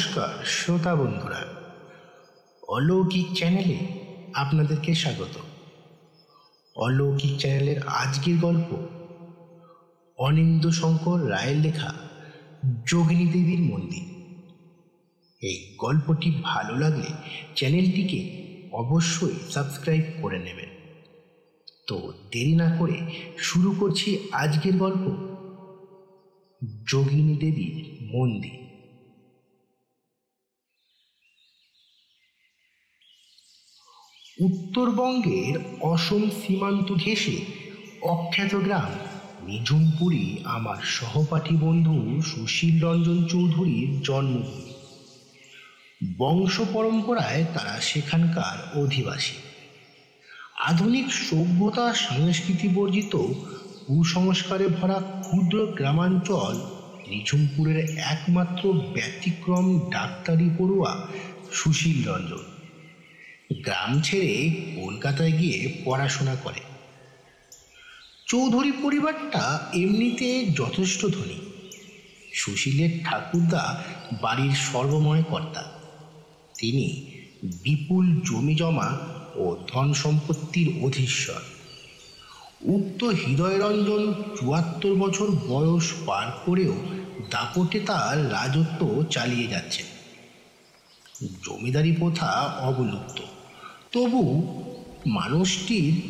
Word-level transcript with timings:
নমস্কার, 0.00 0.44
শ্রোতা 0.44 0.96
বন্ধুরা। 0.96 1.42
অলৌকিক 2.68 3.26
চ্যানেলে 3.34 3.78
আপনাদেরকে 4.34 4.94
স্বাগত। 4.94 5.38
অলৌকিক 6.76 7.38
চ্যানেলের 7.38 7.88
আজকের 7.88 8.36
গল্প, 8.36 8.76
অনিন্দ 10.18 10.66
শঙ্কর 10.70 11.30
রায়ের 11.30 11.56
লেখা 11.56 11.94
যোগিনী 12.86 13.26
দেবীর 13.26 13.58
মন্দির। 13.58 14.04
এই 15.42 15.74
গল্পটি 15.78 16.40
ভালো 16.42 16.76
লাগলে 16.76 17.08
চ্যানেলটিকে 17.56 18.20
অবশ্যই 18.72 19.50
সাবস্ক্রাইব 19.50 20.04
করে 20.22 20.38
নেবেন। 20.38 20.68
তো 21.86 22.12
দেরি 22.32 22.54
না 22.54 22.76
করে 22.78 22.98
শুরু 23.38 23.74
করছি 23.80 24.28
আজকের 24.32 24.76
গল্প, 24.76 25.04
যোগিনী 26.86 27.36
দেবীর 27.36 28.06
মন্দির। 28.16 28.69
উত্তরবঙ্গের 34.40 35.58
অসম 35.80 36.30
সীমান্ত 36.30 36.94
ঘেঁষে 36.94 37.40
অখ্যাত 38.02 38.54
গ্রাম 38.54 38.90
নিঝুমপুরি 39.48 40.36
আমার 40.44 40.76
সহপাঠী 40.84 41.56
বন্ধু 41.56 42.22
সুশীল 42.22 42.84
রঞ্জন 42.84 43.24
চৌধুরীর 43.24 44.02
জন্মভূমি। 44.02 44.74
বংশ 46.18 46.60
পরম্পরায় 46.72 47.44
তারা 47.54 47.80
সেখানকার 47.80 48.78
অধিবাসী। 48.78 49.36
আধুনিক 50.58 51.12
সভ্যতা 51.12 51.94
সংস্কৃতি 51.94 52.68
বর্জিত 52.68 53.16
কুসংস্কারে 53.86 54.68
ভরা 54.68 55.02
ক্ষুদ্র 55.22 55.66
গ্রামাঞ্চল 55.66 56.54
নিঝুমপুরের 57.08 57.98
একমাত্র 57.98 58.72
ব্যতিক্রম 58.72 59.80
ডাক্তারি 59.90 60.50
পড়ুয়া 60.58 61.06
সুশীল 61.52 62.08
রঞ্জন। 62.08 62.49
গ্রাম 63.52 64.00
ছেড়ে 64.00 64.50
কলকাতায় 64.80 65.32
গিয়ে 65.32 65.82
পড়াশোনা 65.84 66.34
করে। 66.34 66.60
চৌধুরী 68.26 68.72
পরিবারটা 68.72 69.70
এমনিতে 69.74 70.46
যথেষ্ট 70.46 71.06
ধনী। 71.06 71.40
সুশীলের 72.32 72.90
ঠাকুরদা 73.04 73.84
বাড়ির 74.22 74.52
সর্বময় 74.52 75.22
কর্তা। 75.22 75.72
তিনি 76.58 77.10
বিপুল 77.44 78.20
জমি 78.20 78.54
জমা 78.54 78.98
ও 79.34 79.56
ধন 79.68 79.92
সম্পত্তির 79.92 80.84
অধীশ্বর। 80.84 81.40
উক্ত 82.62 83.04
হৃদয়রঞ্জন 83.04 84.12
চুয়াত্তর 84.40 84.94
বছর 84.94 85.26
বয়স 85.26 85.92
পার 86.06 86.30
করেও 86.46 86.76
দাপটে 87.30 87.80
তার 87.80 88.32
রাজত্ব 88.32 89.04
চালিয়ে 89.10 89.46
যাচ্ছে। 89.46 89.82
জমিদারি 91.22 91.92
প্রথা 91.92 92.26
অবলুপ্ত। 92.42 93.20
তবু 93.92 94.22
মানুষটির 95.06 96.02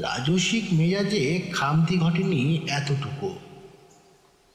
রাজসিক 0.00 0.64
মেজাজে 0.72 1.42
খামতি 1.52 1.98
ঘটেনি 1.98 2.60
এতটুকু। 2.68 3.38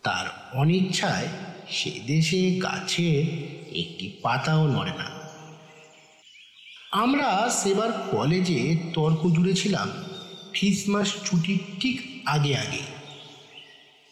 তার 0.04 0.58
অনিচ্ছায় 0.58 1.28
সে 1.70 1.92
দেশে 2.08 2.60
গাছের 2.60 3.20
একটি 3.76 4.12
পাতাও 4.22 4.68
নড়ে 4.68 4.92
না। 4.92 5.06
আমরা 6.92 7.50
সেবার 7.64 7.92
কলেজে 8.12 8.78
তর্ক 8.94 9.32
জুড়েছিলাম। 9.36 9.90
খ্রিসমাস 10.54 11.14
ছুটির 11.26 11.60
ঠিক 11.80 12.22
আগে 12.26 12.58
আগে। 12.58 12.82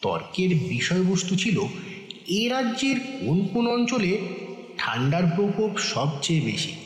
তর্কের 0.02 0.56
বিষয়বস্তু 0.56 1.36
ছিল, 1.36 1.60
এ 2.26 2.48
রাজ্যের 2.48 3.00
কোন 3.00 3.46
কোন 3.46 3.66
অঞ্চলে 3.66 4.18
ঠান্ডার 4.78 5.22
প্রকোপ 5.36 5.78
সবচেয়ে 5.78 6.40
বেশি? 6.40 6.81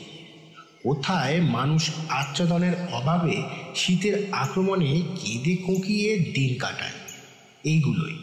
কোথায় 0.87 1.41
মানুষ 1.41 1.89
আচ্ছাদনের 2.09 2.71
অভাবে 2.91 3.41
শীতের 3.75 4.27
আক্রমণে 4.31 5.01
কেঁদে 5.15 5.55
কোঁকিয়ে 5.55 6.19
দিন 6.19 6.59
কাটায়? 6.59 6.91
এইগুলোই। 7.63 8.17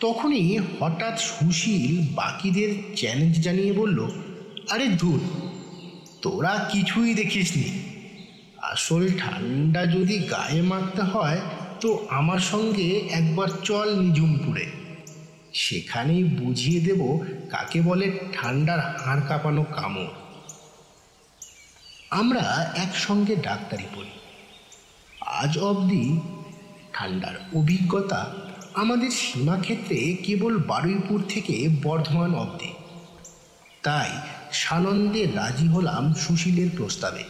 তখনই 0.00 0.58
হঠাৎ 0.80 1.20
সুশীল 1.20 2.06
বাকিদের 2.14 2.96
চ্যালেঞ্জ 2.96 3.40
জানিয়ে 3.40 3.72
বলল, 3.72 4.10
আরে 4.70 4.88
ধুর, 4.88 5.20
তোরা 6.22 6.68
কিছুই 6.72 7.14
দেখিসনি। 7.14 7.70
আসল 8.62 9.08
ঠান্ডা 9.18 9.86
যদি 9.86 10.18
গায়ে 10.18 10.62
মারতে 10.62 11.02
হয়, 11.02 11.40
তো 11.80 12.06
আমার 12.10 12.38
সঙ্গে 12.38 13.08
একবার 13.10 13.48
চল 13.64 14.00
নিঝুমপুরে। 14.00 14.66
সেখানেই 15.52 16.24
বুঝিয়ে 16.24 16.80
দেব 16.80 17.18
কাকে 17.50 17.80
বলে 17.80 18.18
ঠান্ডার 18.32 18.80
হাড় 18.80 19.22
কাঁপানো 19.28 19.64
কামড়। 19.64 20.21
আমরা 22.12 22.72
একসঙ্গে 22.76 23.36
ডাক্তারি 23.36 23.84
পড়ি। 23.96 24.10
আজ 25.20 25.58
অবধি 25.58 26.20
ঠান্ডার 26.92 27.34
অভিজ্ঞতা 27.54 28.34
আমাদের 28.74 29.10
সীমাক্ষেত্রে 29.10 30.16
কেবল 30.22 30.58
বারুইপুর 30.58 31.22
থেকে 31.28 31.68
বর্ধমান 31.82 32.34
অবধি। 32.34 32.68
তাই 33.82 34.10
সানন্দে 34.52 35.26
রাজি 35.26 35.68
হলাম 35.68 36.14
সুশীলের 36.14 36.68
প্রস্তাবে। 36.76 37.24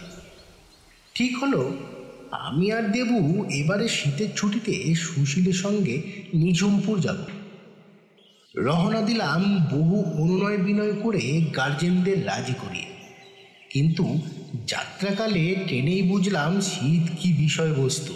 ঠিক 1.14 1.42
হলো, 1.42 1.72
আমি 2.30 2.72
আর 2.72 2.92
দেবু 2.92 3.44
এবারে 3.50 3.88
শীতের 3.88 4.28
ছুটিতে 4.36 4.94
সুশীলের 4.94 5.52
সঙ্গে 5.52 6.02
নিঝুমপুর 6.34 7.00
যাব। 7.00 7.16
রহনা 8.56 9.00
দিলাম 9.00 9.64
বহু 9.64 10.22
অনুনয় 10.22 10.58
বিনয় 10.58 10.92
করে 10.92 11.44
গার্জেনদের 11.56 12.26
রাজি 12.26 12.54
করিয়ে। 12.54 12.91
কিন্তু 13.72 14.18
যাত্রাকালে 14.66 15.54
ট্রেনেই 15.66 16.02
বুঝলাম 16.02 16.60
শীত 16.60 17.10
কি 17.20 17.32
বিষয়বস্তু। 17.32 18.14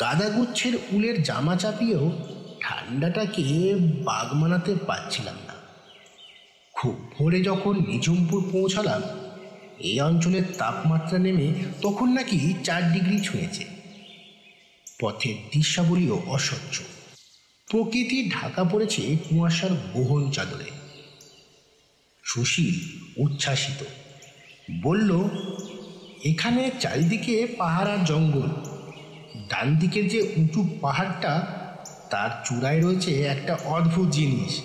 গাদাগুচ্ছের 0.00 0.74
উলের 0.92 1.22
জামা 1.22 1.56
চাপিয়েও 1.56 2.12
ঠান্ডাটাকে 2.60 3.74
বাগ 4.04 4.34
মানাতে 4.34 4.74
পারছিলাম 4.86 5.34
না। 5.46 5.54
খুব 6.72 7.10
ভোরে 7.12 7.40
যখন 7.40 7.74
নিঝুমপুর 7.86 8.50
পৌঁছালাম 8.52 9.02
এই 9.78 10.00
অঞ্চলের 10.00 10.42
তাপমাত্রা 10.58 11.18
নেমে 11.18 11.54
তখন 11.82 12.08
নাকি 12.12 12.54
চার 12.64 12.92
ডিগ্রি 12.92 13.18
ছুঁয়েছে। 13.18 13.64
পথের 15.00 15.34
দৃশ্যাবলীও 15.52 16.22
অস্বচ্ছ 16.26 16.80
প্রকৃতি 17.70 18.30
ঢাকা 18.30 18.64
পড়েছে 18.64 19.16
কুয়াশার 19.28 19.70
গহন 19.94 20.30
চাদরে। 20.30 20.75
সুশীল, 22.26 22.74
উচ্ছ্বাসিত। 23.16 23.84
বলল, 24.82 25.28
এখানে 26.24 26.70
চারিদিকে 26.80 27.46
পাহাড় 27.58 27.92
আর 27.92 28.04
জঙ্গল। 28.04 28.48
ডান 29.48 29.76
দিকের 29.76 30.08
যে 30.08 30.22
উঁচু 30.36 30.78
পাহাড়টা, 30.80 31.46
তার 32.10 32.30
চূড়ায় 32.44 32.80
রয়েছে 32.80 33.22
একটা 33.22 33.54
অদ্ভুত 33.64 34.08
জিনিস। 34.08 34.60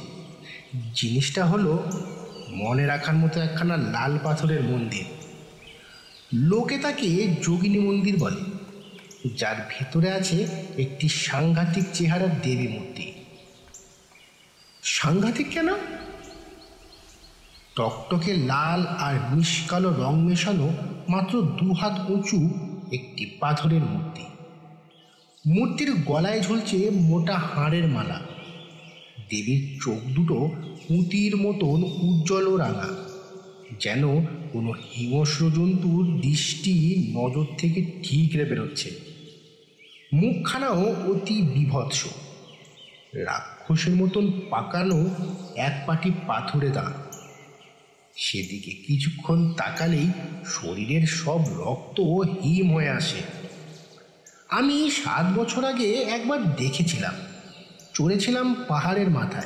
জিনিসটা 0.95 1.45
হলো 1.45 1.91
মনে 2.49 2.85
রাখার 2.85 3.15
মতো 3.15 3.41
একখানা 3.41 3.77
লাল 3.77 4.17
পাথরের 4.23 4.63
মন্দির। 4.63 5.05
লোকে 6.33 6.77
তাকে 6.77 7.35
যোগিনী 7.43 7.79
মন্দির 7.79 8.17
বলে। 8.17 8.41
যার 9.37 9.69
ভেতরে 9.69 10.11
আছে 10.11 10.47
একটি 10.77 11.09
সাংঘাতিক 11.09 11.83
চেহারার 11.93 12.41
দেবী 12.41 12.67
মূর্তি। 12.67 13.11
সাংঘাতিক 14.83 15.47
কেন? 15.49 15.67
টকটকে 17.75 18.33
লাল 18.33 18.87
আর 18.87 19.35
নিষ্কালো 19.35 19.89
রং 19.89 20.21
মেশানো 20.21 20.69
মাত্র 21.09 21.41
দু 21.41 21.73
হাত 21.73 22.09
উঁচু 22.09 22.49
একটি 22.91 23.25
পাথরের 23.39 23.81
মূর্তি। 23.81 24.23
মূর্তির 25.47 25.95
গলায় 26.05 26.41
ঝুলছে 26.41 26.89
মোটা 26.89 27.37
হাড়ের 27.37 27.87
মালা। 27.87 28.21
দেবীর 29.29 29.79
চোখ 29.83 29.97
দুটো 30.13 30.51
পুঁতির 30.87 31.37
মতন 31.37 31.83
উজ্জ্বল 31.83 32.47
ও 32.47 32.57
রাঙা। 32.57 32.87
যেন 33.79 34.25
কোনো 34.53 34.71
হিংস্র 34.71 35.51
জন্তুর 35.51 36.21
দৃষ্টি 36.21 37.05
নজর 37.15 37.45
থেকে 37.57 37.91
ঠিকরে 38.03 38.45
বেরোচ্ছে। 38.45 38.91
মুখখানাও 40.13 40.95
অতি 41.07 41.41
বিভৎস। 41.41 42.05
রাক্ষসের 43.13 43.95
মতন 43.95 44.31
পাকানো 44.49 45.09
এক 45.55 45.83
পাটি 45.87 46.11
পাথরে 46.27 46.69
দাঁত। 46.69 47.10
সেদিকে 48.15 48.71
কিছুক্ষণ 48.71 49.53
তাকালেই 49.53 50.07
শরীরের 50.45 51.07
সব 51.07 51.39
রক্ত 51.59 51.99
হিম 52.43 52.73
হয়ে 52.73 52.89
আসে। 52.89 53.21
আমি 54.49 54.91
সাত 54.91 55.39
বছর 55.39 55.65
আগে 55.65 55.93
একবার 55.93 56.55
দেখেছিলাম। 56.55 57.13
চড়েছিলাম 57.93 58.55
পাহাড়ের 58.67 59.09
মাথায়। 59.09 59.45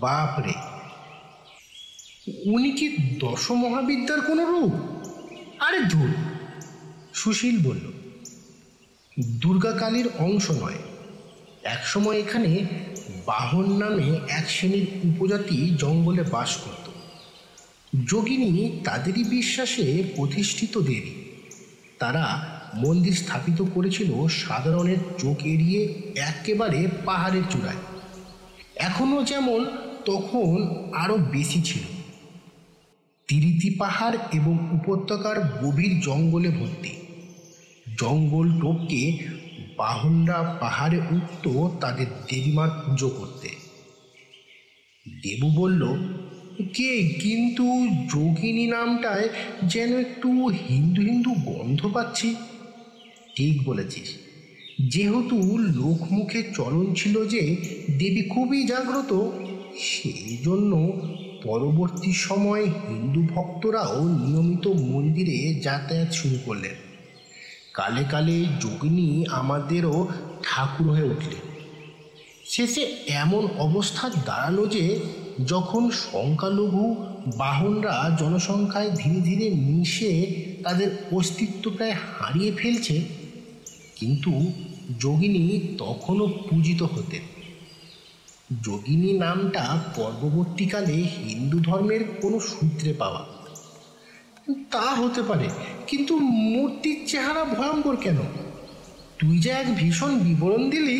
বাপরে 0.00 0.52
উনি 2.44 2.70
কি 2.70 2.96
দশ 3.20 3.50
মহাবিদ্যার 3.50 4.20
কোনো 4.20 4.44
রূপ? 4.44 4.72
আরে 5.58 5.80
ধুর! 5.80 6.08
সুশীল 7.14 7.62
বলল 7.62 7.92
দুর্গা 9.28 9.72
কালীর 9.72 10.08
অংশ 10.18 10.50
নয়। 10.50 10.74
একসময় 11.62 12.18
এখানে 12.18 12.64
বাহন 13.26 13.78
নামে 13.78 14.20
এক 14.28 14.50
শ্রেণির 14.50 14.86
উপজাতি 15.04 15.76
জঙ্গলে 15.78 16.22
বাস 16.22 16.56
করত। 16.56 16.91
যোগিনী 18.08 18.80
তাদেরই 18.84 19.24
বিশ্বাসে 19.24 20.04
প্রতিষ্ঠিত 20.16 20.78
দেবী। 20.78 21.10
তারা 21.98 22.24
মন্দির 22.74 23.12
স্থাপিত 23.12 23.64
করেছিল 23.74 24.28
সাধারণের 24.28 24.96
চোখ 25.18 25.44
এড়িয়ে 25.44 26.12
একেবারে 26.16 26.88
পাহাড়ের 27.04 27.42
চূড়ায়। 27.50 27.76
এখনও 28.76 29.24
যেমন 29.24 29.64
তখন 30.04 30.74
আরও 30.94 31.16
বেশি 31.16 31.62
ছিল। 31.62 31.82
তিরিতি 33.28 33.74
পাহাড় 33.74 34.16
এবং 34.32 34.58
উপত্যকার 34.72 35.40
গভীর 35.62 36.00
জঙ্গলে 36.00 36.48
ভর্তি। 36.48 36.96
জঙ্গল 38.00 38.60
টোপকে 38.60 39.18
বাহনরা 39.76 40.56
পাহাড়ে 40.60 41.00
উঠত 41.10 41.70
তাদের 41.80 42.06
দেবীমার 42.06 42.68
পুজো 42.70 43.08
করতে। 43.08 43.48
দেবু 45.22 45.50
বলল 45.50 45.96
কে? 46.74 47.08
কিন্তু 47.22 47.64
যোগিনী 48.12 48.66
নামটায় 48.66 49.28
যেন 49.62 49.98
একটু 49.98 50.46
হিন্দু 50.46 51.02
হিন্দু 51.02 51.30
গন্ধ 51.30 51.86
পাচ্ছি। 51.86 52.34
ঠিক 53.36 53.64
বলেছিস। 53.64 54.08
যেহেতু 54.88 55.58
লোকমুখে 55.58 56.42
চলন 56.56 56.94
ছিল 56.94 57.26
যে 57.26 57.56
দেবী 57.98 58.22
খুবই 58.28 58.64
জাগ্রত 58.64 59.30
সেই 59.78 60.38
জন্য 60.44 61.00
পরবর্তী 61.44 62.12
সময় 62.12 62.64
হিন্দু 62.64 63.34
ভক্তরাও 63.34 64.08
নিয়মিত 64.08 64.66
মন্দিরে 64.66 65.54
যাতায়াত 65.54 66.12
শুরু 66.12 66.38
করলেন। 66.44 66.74
কালে 67.74 68.04
কালে 68.10 68.44
যোগিনী 68.60 69.24
আমাদেরও 69.30 70.08
ঠাকুর 70.42 70.90
হয়ে 70.90 71.02
উঠলেন। 71.02 71.52
শেষে 72.44 72.96
এমন 73.08 73.48
অবস্থা 73.58 74.08
দাঁড়াল 74.08 74.66
যে 74.66 74.98
যখন 75.46 75.90
সংখ্যালঘু 75.90 76.84
বাহনরা 77.36 78.16
জনসংখ্যায় 78.20 78.90
ধীরে 78.90 79.20
ধীরে 79.20 79.50
মিশে 79.50 80.12
তাদের 80.62 80.88
অস্তিত্ব 81.12 81.70
প্রায় 81.70 81.92
হারিয়ে 81.92 82.52
ফেলছে, 82.52 82.96
কিন্তু 83.96 84.32
যোগিনী 85.00 85.44
তখনও 85.78 86.26
পূজিত 86.48 86.82
হতেন 86.82 87.24
যোগিনী 88.62 89.12
নামটা 89.12 89.82
পরবর্তীকালে 89.96 90.92
হিন্দু 90.92 91.58
ধর্মের 91.58 92.04
কোনো 92.22 92.40
সূত্রে 92.40 92.92
পাওয়া। 92.92 93.22
তা 94.70 94.86
হতে 94.94 95.22
পারে, 95.22 95.48
কিন্তু 95.86 96.18
মূর্তির 96.18 96.98
চেহারা 97.06 97.44
ভয়ঙ্কর 97.44 97.96
কেন? 97.96 98.18
তুই 99.18 99.38
যে 99.38 99.50
এক 99.50 99.74
ভীষণ 99.76 100.18
বিবরণ 100.18 100.70
দিলি। 100.70 100.98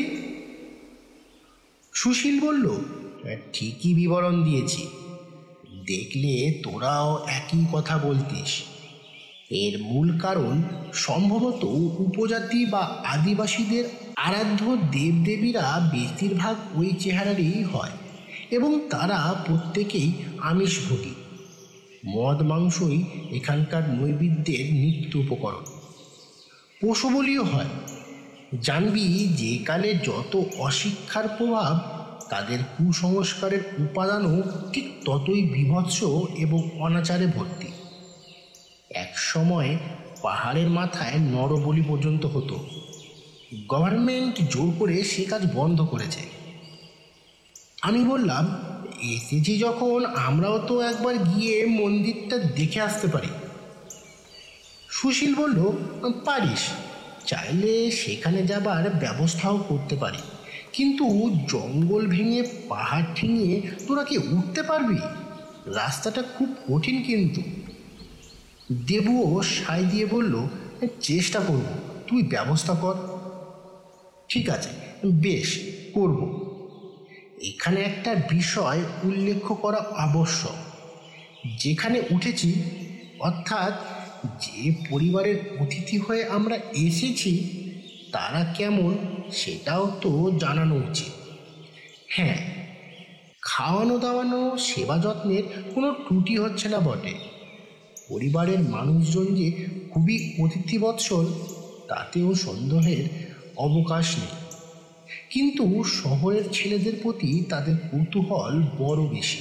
সুশীল 1.93 2.41
বলল 2.41 2.67
ঠিকই 3.53 3.95
বিবরণ 3.95 4.43
দিয়েছি। 4.43 4.87
দেখলে 5.87 6.61
তোরাও 6.63 7.27
একই 7.27 7.65
কথা 7.73 7.99
বলতিস। 7.99 8.63
এর 9.51 9.83
মূল 9.83 10.19
কারণ 10.19 10.63
সম্ভবত 10.93 11.65
উপজাতি 11.99 12.67
বা 12.67 13.03
আদিবাসীদের 13.05 13.85
আরাধ্য 14.17 14.77
দেবদেবীরা 14.93 15.89
বেশিরভাগ 15.93 16.57
ওই 16.75 16.93
চেহারারই 16.99 17.63
হয় 17.63 17.91
এবং 18.51 18.89
তারা 18.91 19.45
প্রত্যেকেই 19.47 20.13
আমিষভোগী। 20.39 21.15
মদ 22.07 22.43
মাংসই 22.43 23.05
এখানকার 23.31 23.95
নৈবেদ্যের 23.95 24.73
নিত্য 24.73 25.19
উপকরণ। 25.19 25.65
পশু 26.81 27.09
বলিও 27.09 27.43
হয়, 27.43 27.69
জানবি 28.63 29.29
যে 29.37 29.65
কালে 29.65 29.95
যত 29.95 30.45
অশিক্ষার 30.59 31.29
প্রভাব 31.29 31.92
তাদের 32.33 32.59
কুসংস্কারের 32.79 33.61
উপাদানও 33.79 34.43
ঠিক 34.73 34.89
ততই 35.05 35.43
বিভৎস 35.43 36.03
এবং 36.37 36.71
অনাচারে 36.81 37.27
ভর্তি। 37.27 37.69
এক 38.91 39.19
সময় 39.19 39.77
পাহাড়ের 40.23 40.71
মাথায় 40.71 41.19
নরবলি 41.19 41.83
পর্যন্ত 41.89 42.27
হতো। 42.27 42.67
গভর্নমেন্ট 43.69 44.41
জোর 44.51 44.73
করে 44.79 45.05
সে 45.05 45.25
কাজ 45.25 45.43
বন্ধ 45.55 45.81
করেছে। 45.81 46.21
আমি 47.83 48.05
বললাম, 48.05 48.59
এসেছি 49.03 49.59
যখন, 49.59 50.07
আমরাও 50.07 50.59
তো 50.59 50.81
একবার 50.81 51.19
গিয়ে 51.19 51.67
মন্দিরটা 51.67 52.39
দেখে 52.39 52.81
আসতে 52.81 53.07
পারি। 53.09 53.29
সুশীল 54.91 55.35
বলল, 55.35 55.73
পারিস, 56.25 56.61
চাইলে 57.27 57.91
সেখানে 57.91 58.47
যাবার 58.47 58.91
ব্যবস্থাও 58.91 59.59
করতে 59.69 59.97
পারি। 59.97 60.19
কিন্তু 60.73 61.31
জঙ্গল 61.49 62.07
ভেঙে, 62.07 62.43
পাহাড় 62.69 63.05
ঠেঙিয়ে 63.15 63.63
তোরা 63.87 64.05
কি 64.05 64.19
উঠতে 64.19 64.63
পারবি? 64.63 64.97
রাস্তাটা 65.67 66.23
খুব 66.23 66.49
কঠিন 66.73 67.03
কিন্তু। 67.03 67.43
দেবুও 68.87 69.43
সাই 69.43 69.85
দিয়ে 69.85 70.07
বলল, 70.07 70.47
চেষ্টা 71.01 71.41
করব, 71.41 71.65
তুই 72.07 72.23
ব্যবস্থা 72.23 72.75
কর। 72.75 72.95
ঠিক 74.29 74.51
আছে, 74.51 74.69
বেশ, 75.05 75.61
করব। 75.95 76.43
এখানে 77.43 77.81
একটা 77.81 78.15
বিষয় 78.15 78.81
উল্লেখ 79.05 79.47
করা 79.47 79.85
আবশ্যক। 79.97 80.55
যেখানে 81.59 82.03
উঠেছি, 82.11 82.63
অর্থাৎ 83.21 83.73
যে 84.41 84.75
পরিবারের 84.91 85.37
অতিথি 85.59 85.99
হয়ে 85.99 86.25
আমরা 86.25 86.57
এসেছি 86.57 87.62
তারা 88.13 88.53
কেমন 88.53 88.95
সেটাও 89.33 89.99
তো 90.01 90.33
জানানো 90.41 90.75
উচিত। 90.75 91.13
হ্যাঁ 92.09 92.37
খাওয়ানো 93.43 93.99
দাওয়ানো, 93.99 94.57
সেবা 94.59 94.99
যত্নের 94.99 95.43
কোনো 95.75 95.93
ত্রুটি 95.93 96.39
হচ্ছে 96.39 96.69
না 96.69 96.79
বটে। 96.79 97.15
পরিবারের 98.09 98.61
মানুষজন 98.61 99.35
যে 99.35 99.67
খুবই 99.91 100.35
অতিথিবৎসল, 100.43 101.27
তাতেও 101.89 102.35
সন্দেহের 102.35 103.05
অবকাশ 103.57 104.17
নেই। 104.19 104.27
কিন্তু 105.31 105.85
শহরের 105.85 106.45
ছেলেদের 106.53 106.93
প্রতি 107.03 107.45
তাদের 107.49 107.77
কৌতূহল 107.91 108.63
বড় 108.79 109.07
বেশি। 109.07 109.41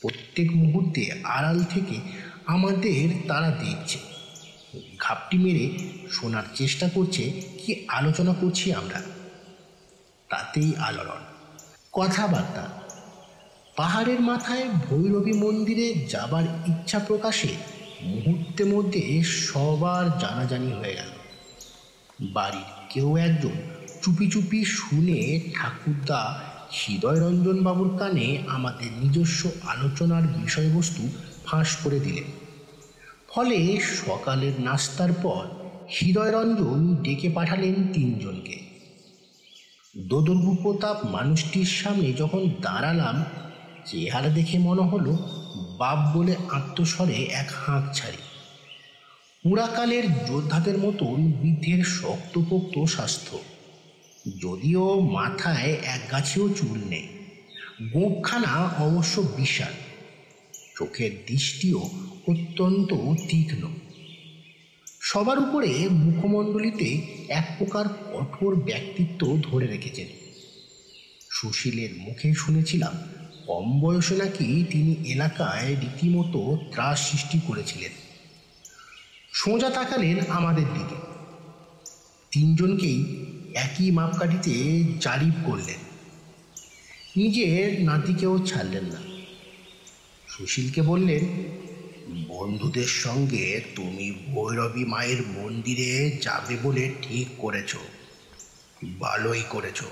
প্রত্যেক 0.00 0.56
মুহূর্তে 0.56 1.10
আড়াল 1.24 1.64
থেকে 1.64 1.94
আমাদের 2.46 3.08
তারা 3.28 3.50
দেখছে। 3.50 4.13
ঘাপটি 4.98 5.38
মেরে 5.38 5.78
শোনার 6.10 6.42
চেষ্টা 6.54 6.88
করছে 6.88 7.22
কি 7.66 7.84
আলোচনা 7.88 8.34
করছি 8.34 8.72
আমরা। 8.72 9.02
তাতেই 10.30 10.76
আলোড়ন। 10.76 11.22
কথাবার্তা। 11.92 12.68
পাহাড়ের 13.76 14.20
মাথায় 14.20 14.68
ভৈরবী 14.68 15.32
মন্দিরে 15.32 16.06
যাবার 16.10 16.44
ইচ্ছা 16.66 16.98
প্রকাশে 16.98 17.48
মুহূর্তের 18.02 18.66
মধ্যে 18.66 19.22
সবার 19.22 20.18
জানাজানি 20.18 20.72
হয়ে 20.72 20.94
গেল। 20.94 21.08
বাড়ির 22.20 22.86
কেউ 22.90 23.16
একজন 23.16 23.50
চুপি 24.02 24.30
চুপি 24.30 24.64
শুনে 24.64 25.40
ঠাকুরদা 25.54 26.40
হৃদয়রঞ্জন 26.72 27.62
বাবুর 27.62 27.98
কানে 27.98 28.42
আমাদের 28.48 28.92
নিজস্ব 28.92 29.50
আলোচনার 29.62 30.22
বিষয়বস্তু 30.22 31.08
ফাঁস 31.46 31.76
করে 31.76 32.00
দিলেন। 32.00 32.43
ফলে 33.34 33.80
সকালের 34.06 34.52
নাস্তার 34.58 35.12
পর 35.12 35.46
হৃদয়রঞ্জন 35.90 36.96
ডেকে 37.02 37.28
পাঠালেন 37.28 37.74
তিনজনকে। 37.92 38.58
দোদর্বু 39.96 40.56
প্রতাপ 40.62 41.04
মানুষটির 41.04 41.64
সামনে 41.64 42.12
যখন 42.12 42.50
দাঁড়ালাম, 42.60 43.24
চেহারা 43.86 44.28
দেখে 44.28 44.58
মনে 44.58 44.82
হলো 44.82 45.12
বাপ 45.78 46.16
বলে 46.16 46.36
আত্মস্বরে 46.50 47.14
এক 47.14 47.48
হাঁক 47.66 47.94
ছাড়ি 47.94 48.16
পুরাকালের 49.42 50.12
যোদ্ধাদের 50.26 50.78
মতন 50.78 51.32
বৃদ্ধের 51.32 51.84
শক্তপোক্ত 51.84 52.84
স্বাস্থ্য। 52.84 53.38
যদিও 54.40 55.00
মাথায় 55.00 55.72
এক 55.72 56.00
গাছেও 56.12 56.48
চুল 56.48 56.78
নেই, 56.88 57.08
গোপখানা 57.92 58.70
অবশ্য 58.78 59.20
বিশাল। 59.20 59.72
চোখের 60.76 61.10
দৃষ্টিও 61.26 61.90
অত্যন্ত 62.28 62.94
তীক্ষ্ণ 63.28 63.68
সবার 65.00 65.38
উপরে 65.38 65.88
মুখমণ্ডলিতে 65.90 67.02
এক 67.28 67.54
প্রকার 67.58 67.88
কঠোর 67.88 68.56
ব্যক্তিত্ব 68.56 69.38
ধরে 69.42 69.66
রেখেছেন। 69.66 70.06
সুশীলের 71.30 71.88
মুখে 71.94 72.34
শুনেছিলাম, 72.34 72.92
কম 73.46 73.80
বয়সে 73.80 74.16
নাকি 74.16 74.64
তিনি 74.70 75.12
এলাকায় 75.12 75.76
রীতিমতো 75.80 76.58
ত্রাস 76.72 77.10
সৃষ্টি 77.10 77.40
করেছিলেন। 77.46 77.90
সোজা 79.32 79.70
তাকালেন 79.70 80.16
আমাদের 80.28 80.64
দিকে। 80.64 80.94
তিনজনকেই 82.30 83.26
একই 83.54 83.90
মাপকাঠিতে 83.90 84.84
জারিপ 85.00 85.46
করলেন। 85.46 85.78
নিজের 87.16 87.84
নাতিকেও 87.84 88.46
ছাড়লেন 88.46 88.84
না। 88.84 89.02
সুশীলকে 90.28 90.82
বললেন 90.82 91.26
বন্ধুদের 92.28 92.86
সঙ্গে 92.86 93.60
তুমি 93.74 94.12
ভৈরবী 94.34 94.84
মায়ের 94.84 95.26
মন্দিরে 95.26 96.18
যাবে 96.22 96.56
বলে 96.62 96.94
ঠিক 97.02 97.28
করেছ, 97.38 97.76
ভালোই 99.00 99.44
করেছ। 99.50 99.82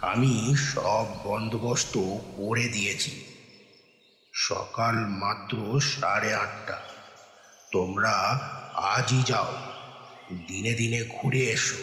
আমি 0.00 0.54
সব 0.56 1.06
বন্দোবস্ত 1.24 1.98
করে 2.36 2.68
দিয়েছি। 2.68 3.24
সকাল 4.32 4.94
মাত্র 4.94 5.80
সাড়ে 5.80 6.34
আটটা। 6.34 6.80
তোমরা 7.72 8.14
আজই 8.74 9.22
যাও, 9.26 9.52
দিনে 10.46 10.74
দিনে 10.74 11.04
ঘুরে 11.08 11.38
এসো। 11.38 11.82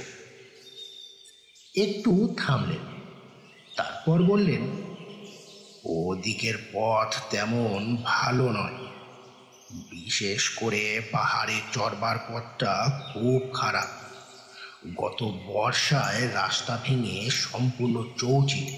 একটু 1.82 2.36
থামলেন, 2.38 2.84
তারপর 3.76 4.24
বললেন, 4.24 4.64
ওদিকের 5.86 6.58
পথ 6.74 7.16
তেমন 7.30 7.98
ভালো 8.04 8.50
নয়। 8.50 8.87
বিশেষ 9.72 10.50
করে 10.50 11.02
পাহাড়ে 11.12 11.62
চড়বার 11.74 12.18
পথটা 12.18 13.02
খুব 13.14 13.54
খারাপ। 13.54 13.88
গত 14.96 15.24
বর্ষায় 15.46 16.34
রাস্তা 16.34 16.80
ভেঙে 16.84 17.30
সম্পূর্ণ 17.30 18.04
চৌচির 18.18 18.72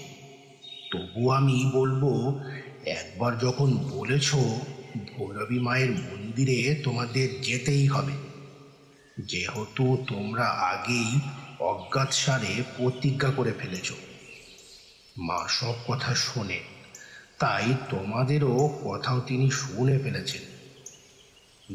তবু 0.92 1.30
আমি 1.30 1.70
বলব, 1.74 2.04
একবার 2.86 3.38
যখন 3.38 3.76
বলেছ, 3.76 4.34
ভৈরবী 5.16 5.60
মায়ের 5.60 5.90
মন্দিরে 5.90 6.74
তোমাদের 6.74 7.42
যেতেই 7.42 7.86
হবে। 7.86 8.12
যেহেতু 9.18 10.04
তোমরা 10.08 10.44
আগেই 10.44 11.20
অজ্ঞাত 11.58 12.12
সারে 12.12 12.62
প্রতিজ্ঞা 12.76 13.30
করে 13.30 13.52
ফেলেছ। 13.58 13.92
মা 15.18 15.48
সব 15.48 15.74
কথা 15.88 16.14
শোনে 16.14 16.60
তাই 17.38 17.74
তোমাদেরও 17.90 18.80
কথাও 18.84 19.20
তিনি 19.20 19.50
শুনে 19.50 19.98
ফেলেছেন। 19.98 20.49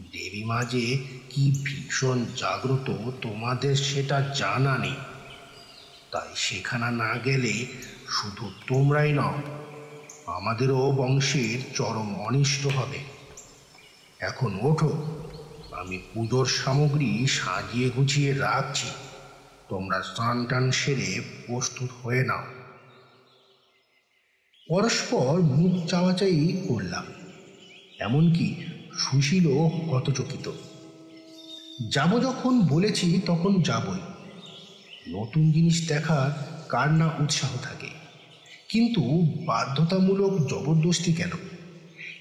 দেবী 0.01 0.43
মা 0.43 0.63
যে 0.63 0.97
কি 1.29 1.61
ভীষণ 1.65 2.25
জাগ্রত, 2.37 2.91
তোমাদের 3.21 3.75
সেটা 3.75 4.21
জানা 4.21 4.77
নেই। 4.77 4.95
তাই 6.11 6.27
সেখানে 6.35 6.91
না 6.91 7.17
গেলে 7.17 7.65
শুধু 8.09 8.51
তোমরাই 8.67 9.13
নও, 9.13 9.41
আমাদেরও 10.25 10.91
বংশের 10.91 11.75
চরম 11.75 12.15
অনিষ্ট 12.15 12.67
হবে। 12.67 12.99
এখন 14.19 14.59
ওঠো, 14.61 15.21
আমি 15.71 15.97
পুজোর 16.13 16.45
সামগ্রী 16.45 17.27
সাজিয়ে 17.27 17.89
গুছিয়ে 17.89 18.33
রাখছি। 18.33 18.87
তোমরা 19.69 20.01
স্নান 20.01 20.45
টান 20.45 20.71
সেরে 20.71 21.21
প্রস্তুত 21.47 21.89
হয়ে 22.03 22.23
নাও। 22.23 22.43
পরস্পর 24.69 25.41
মুখ 25.41 25.87
চাওয়াচাই 25.87 26.65
করলাম। 26.67 27.05
এমনকি 27.99 28.55
সুশীলও 28.97 29.67
হতচকিত। 29.67 30.51
যাব 31.91 32.23
যখন 32.23 32.61
বলেছি 32.61 33.21
তখন 33.25 33.61
যাবই। 33.61 33.99
নতুন 35.07 35.51
জিনিস 35.51 35.87
দেখার 35.87 36.61
কার 36.69 36.91
না 36.93 37.11
উৎসাহ 37.19 37.49
থাকে। 37.63 37.87
কিন্তু 38.69 39.01
বাধ্যতামূলক 39.45 40.47
জবরদস্তি 40.47 41.13
কেন? 41.13 41.29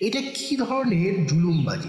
এটা 0.00 0.21
কি 0.21 0.57
ধরনের 0.57 1.26
জুলুমবাজি? 1.26 1.88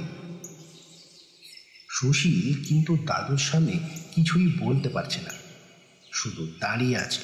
সুশীল 1.89 2.63
কিন্তু 2.68 2.98
দাদুর 2.98 3.38
সামনে 3.38 3.74
কিছুই 4.15 4.54
বলতে 4.60 4.89
পারছে 4.89 5.22
না। 5.22 5.30
শুধু 6.13 6.48
দাঁড়িয়ে 6.60 6.98
আছে 6.98 7.20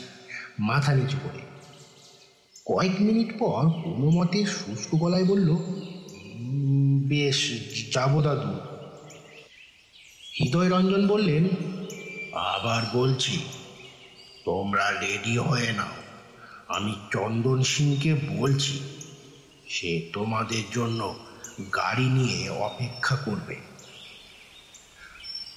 মাথা 0.60 0.96
নিচু 0.96 1.18
করে। 1.24 1.40
কয়েক 2.66 2.92
মিনিট 3.00 3.40
পর 3.40 3.70
কোনো 3.70 4.10
মতে 4.10 4.46
শুষ্ক 4.46 4.96
গলায় 4.96 5.26
বলল 5.26 5.50
"উম, 5.50 6.91
বেশ 7.12 7.40
যাব 7.94 8.22
দাদু 8.22 8.54
হৃদয় 10.40 10.70
রঞ্জন 10.70 11.08
বললেন, 11.08 11.44
আবার 12.34 12.84
বলছি, 12.94 13.40
তোমরা 14.46 14.92
রেডি 14.92 15.38
হয়ে 15.38 15.72
নাও। 15.72 15.96
আমি 16.68 16.96
চন্দন 17.12 17.64
সিংকে 17.64 18.14
বলছি, 18.14 18.80
সে 19.70 20.10
তোমাদের 20.14 20.64
জন্য 20.72 21.20
গাড়ি 21.76 22.06
নিয়ে 22.10 22.50
অপেক্ষা 22.50 23.16
করবে। 23.16 23.56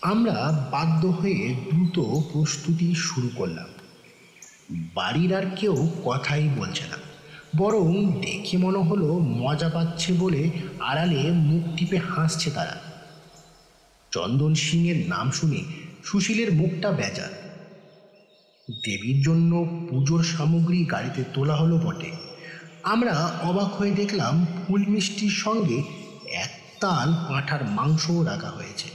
আমরা 0.02 0.68
বাধ্য 0.70 1.06
হয়ে 1.06 1.54
দ্রুত 1.54 1.98
প্রস্তুতি 2.32 2.94
শুরু 2.94 3.30
করলাম। 3.36 3.68
বাড়ির 4.70 5.34
আর 5.34 5.56
কেউ 5.56 5.88
কথাই 6.04 6.48
বলছে 6.48 6.84
না। 6.86 7.13
বরং 7.56 8.20
দেখে 8.20 8.56
মনে 8.56 8.78
হলো 8.78 9.18
মজা 9.18 9.68
পাচ্ছে 9.68 10.12
বলে 10.12 10.50
আড়ালে 10.78 11.30
মুখ 11.30 11.76
টিপে 11.76 11.98
হাসছে 11.98 12.50
তারা। 12.50 12.80
চন্দন 14.10 14.54
সিংয়ের 14.54 15.08
নাম 15.08 15.30
শুনে 15.30 15.64
সুশীলের 16.04 16.52
মুখটা 16.52 16.90
বেজার। 16.90 17.32
দেবীর 18.84 19.22
জন্য 19.22 19.86
পুজোর 19.90 20.22
সামগ্রী 20.24 20.84
গাড়িতে 20.84 21.24
তোলা 21.34 21.56
হলো 21.56 21.78
বটে। 21.78 22.10
আমরা 22.82 23.38
অবাক 23.42 23.74
হয়ে 23.74 23.90
দেখলাম 23.90 24.46
ফুল 24.66 24.84
মিষ্টির 24.86 25.30
সঙ্গে 25.30 25.82
এক 26.32 26.50
তাল 26.80 27.12
পাঁঠার 27.12 27.70
মাংসও 27.70 28.22
রাখা 28.22 28.50
হয়েছে। 28.50 28.88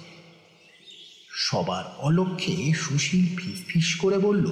সবার 1.31 1.83
অলক্ষ্যে 1.97 2.73
সুশীল 2.73 3.25
ফিস 3.67 3.95
করে 3.95 4.17
বলল 4.17 4.51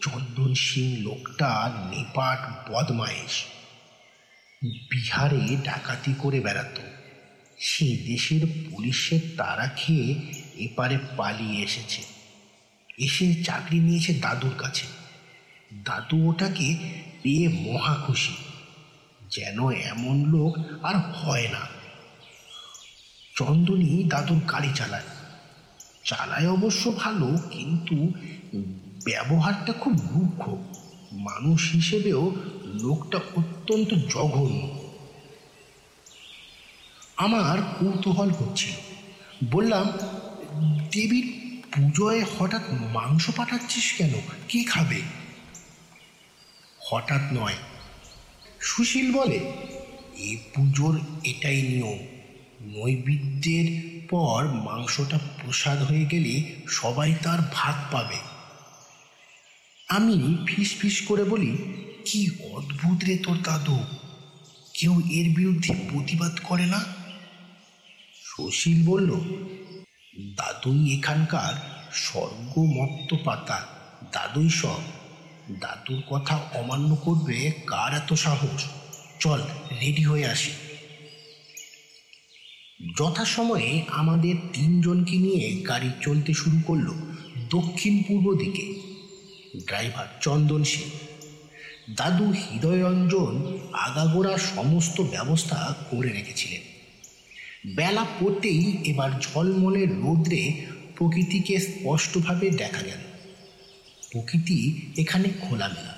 চন্দন 0.00 0.54
সিং 0.54 0.96
লোকটা 0.96 1.72
নেপাট 1.90 2.70
বদমাইশ। 2.70 3.44
বিহারে 4.62 5.56
ডাকাতি 5.64 6.14
করে 6.18 6.40
বেড়াতো। 6.40 6.82
সে 7.58 7.96
দেশের 7.96 8.40
পুলিশের 8.70 9.20
তারা 9.36 9.68
খেয়ে 9.76 10.14
এপারে 10.56 10.98
পালিয়ে 11.16 11.64
এসেছে। 11.64 12.02
এসে 12.98 13.34
চাকরি 13.34 13.80
নিয়েছে 13.80 14.14
দাদুর 14.14 14.54
কাছে। 14.58 14.86
দাদু 15.74 16.28
ওটাকে 16.28 16.76
পেয়ে 17.22 17.48
মহা 17.48 17.94
খুশি। 17.94 18.36
যেন 19.30 19.70
এমন 19.70 20.26
লোক 20.26 20.84
আর 20.84 20.96
হয় 20.96 21.48
না। 21.48 21.60
চন্দনী 23.36 24.04
দাদুর 24.04 24.38
গাড়ি 24.38 24.68
চালায়। 24.74 25.02
চালায় 26.04 26.50
অবশ্য 26.50 26.92
ভালো, 26.96 27.38
কিন্তু 27.50 28.12
ব্যবহারটা 29.08 29.72
খুব 29.72 29.92
রুক্ষ 29.92 30.48
মানুষ 31.12 31.72
হিসেবেও 31.72 32.36
লোকটা 32.64 33.18
অত্যন্ত 33.36 33.88
জঘন্য। 33.88 34.80
আমার 37.16 37.62
কৌতূহল 37.62 38.30
হচ্ছিল। 38.30 38.74
বললাম, 39.50 39.86
দেবীর 40.92 41.32
পুজোয় 41.72 42.24
হঠাৎ 42.38 42.62
মাংস 42.70 43.30
পাঠাচ্ছিস 43.36 43.92
কেন? 43.92 44.12
কে 44.48 44.64
খাবে? 44.64 45.00
হঠাৎ 46.78 47.20
নয়। 47.32 47.54
সুশীল 48.60 49.12
বলে, 49.12 49.52
এ 50.16 50.36
পুজোর 50.54 51.00
এটাই 51.24 51.62
নিয়ম। 51.62 51.98
নৈবেদ্যের 52.80 54.00
পর 54.10 54.44
মাংসটা 54.46 55.18
প্রসাদ 55.18 55.82
হয়ে 55.82 56.04
গেলে 56.04 56.54
সবাই 56.68 57.14
তার 57.22 57.38
ভাগ 57.54 57.74
পাবে। 57.92 58.27
আমি 59.88 60.36
ফিস 60.46 60.76
ফিস 60.78 61.00
করে 61.00 61.24
বলি, 61.24 61.56
কি 62.04 62.30
অদ্ভুত 62.52 63.04
রে 63.04 63.18
তোর 63.18 63.36
দাদু। 63.42 63.78
কেউ 64.74 65.00
এর 65.10 65.34
বিরুদ্ধে 65.34 65.74
প্রতিবাদ 65.92 66.38
করে 66.42 66.66
না? 66.66 66.84
সুশীল 68.24 68.86
বলল, 68.86 69.10
দাদুই 70.36 70.94
এখানকার 70.94 71.54
স্বর্গমত্ত 71.92 73.14
পাতা। 73.24 73.66
দাদুই 74.12 74.48
সব। 74.48 74.80
দাদুর 75.60 76.02
কথা 76.10 76.36
অমান্য 76.36 76.96
করবে 76.96 77.52
কার 77.66 77.94
এত 77.94 78.12
সাহস? 78.12 78.64
চল, 79.20 79.40
রেডি 79.80 80.02
হয়ে 80.02 80.26
আসি। 80.26 80.50
যথাসময়ে 82.98 83.84
আমাদের 83.88 84.34
তিনজনকে 84.52 85.16
নিয়ে 85.16 85.62
গাড়ি 85.62 85.90
চলতে 86.02 86.34
শুরু 86.34 86.60
করল 86.66 86.94
দক্ষিণ 87.50 88.02
পূর্ব 88.02 88.38
দিকে। 88.38 88.87
ড্রাইভার 89.66 90.06
চন্দন 90.20 90.64
সিং 90.64 90.90
দাদু 91.96 92.24
হৃদয়রঞ্জন 92.24 93.58
আগাগোড়া 93.72 94.38
সমস্ত 94.38 95.00
ব্যবস্থা 95.00 95.74
করে 95.90 96.08
রেখেছিলেন। 96.08 96.60
বেলা 97.76 98.06
পড়তেই 98.20 98.78
এবার 98.84 99.10
ঝলমলে 99.20 99.86
রৌদ্রে 99.86 100.66
প্রকৃতিকে 100.96 101.58
স্পষ্টভাবে 101.58 102.50
দেখা 102.50 102.82
গেল। 102.82 102.98
প্রকৃতি 104.12 104.80
এখানে 104.96 105.28
খোলামেলা। 105.40 105.94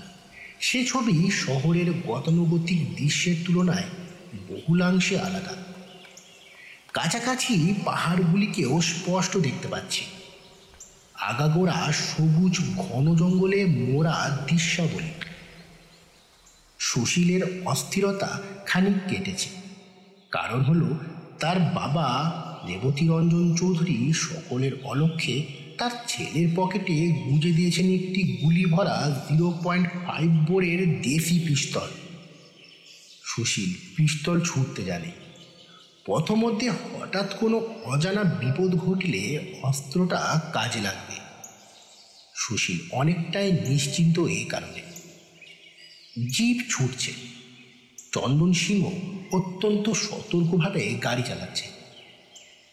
সে 0.60 0.84
ছবি 0.84 1.30
শহরের 1.30 1.92
গতানুগতিক 2.06 2.94
দৃশ্যের 2.94 3.36
তুলনায় 3.46 3.84
বহুলাংশে 4.48 5.20
আলাদা। 5.20 5.56
কাছাকাছি 6.92 7.74
পাহাড়গুলিকেও 7.84 8.80
স্পষ্ট 8.80 9.36
দেখতে 9.36 9.68
পাচ্ছি। 9.68 10.04
আগাগোড়া 11.20 11.92
সবুজ 11.92 12.60
ঘন 12.76 13.16
জঙ্গলে 13.16 13.64
মোড়া 13.64 14.38
দৃশ্যাবলী। 14.50 15.10
সুশীলের 16.78 17.62
অস্থিরতা 17.64 18.40
খানিক 18.66 18.94
কেটেছে। 19.08 19.48
কারণ 20.30 20.60
হলো, 20.60 20.98
তার 21.40 21.60
বাবা 21.60 22.32
রেবতী 22.68 23.08
রঞ্জন 23.08 23.54
চৌধুরী 23.54 24.12
সকলের 24.12 24.72
অলক্ষ্যে 24.84 25.46
তার 25.78 25.90
ছেলের 26.08 26.48
পকেটে 26.56 27.12
গুঁজে 27.24 27.52
দিয়েছেন 27.52 27.86
একটি 27.86 28.36
গুলি 28.42 28.64
ভরা 28.64 29.24
জিরো 29.30 29.58
পয়েন্ট 29.64 29.88
ফাইভ 29.88 30.30
বোরের 30.30 31.02
দেশি 31.02 31.44
পিস্তল। 31.48 31.88
সুশীল 33.24 33.74
পিস্তল 33.96 34.40
ছুটতে 34.40 34.84
জানে। 34.84 35.29
পথমধ্যে 36.10 36.70
হঠাৎ 36.70 37.38
কোনো 37.38 37.74
অজানা 37.84 38.24
বিপদ 38.24 38.76
ঘটলে 38.76 39.22
অস্ত্রটা 39.62 40.40
কাজে 40.52 40.80
লাগবে। 40.80 41.16
সুশীল 42.34 42.78
অনেকটাই 42.92 43.52
নিশ্চিন্ত 43.52 44.18
এই 44.18 44.44
কারণে। 44.44 44.82
জিপ 46.30 46.58
ছুটছে। 46.70 47.12
চন্দন 48.12 48.52
সিংহ 48.52 48.84
অত্যন্ত 49.36 49.90
সতর্কভাবে 49.90 50.80
গাড়ি 50.80 51.22
চালাচ্ছে। 51.22 51.66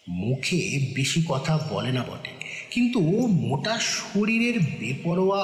মুখে 0.08 0.92
বেশি 0.94 1.22
কথা 1.28 1.58
বলে 1.70 1.92
না 1.92 2.02
বটে, 2.02 2.30
কিন্তু 2.70 3.00
মোটা 3.26 3.78
শরীরের 3.80 4.60
বেপরোয়া 4.60 5.42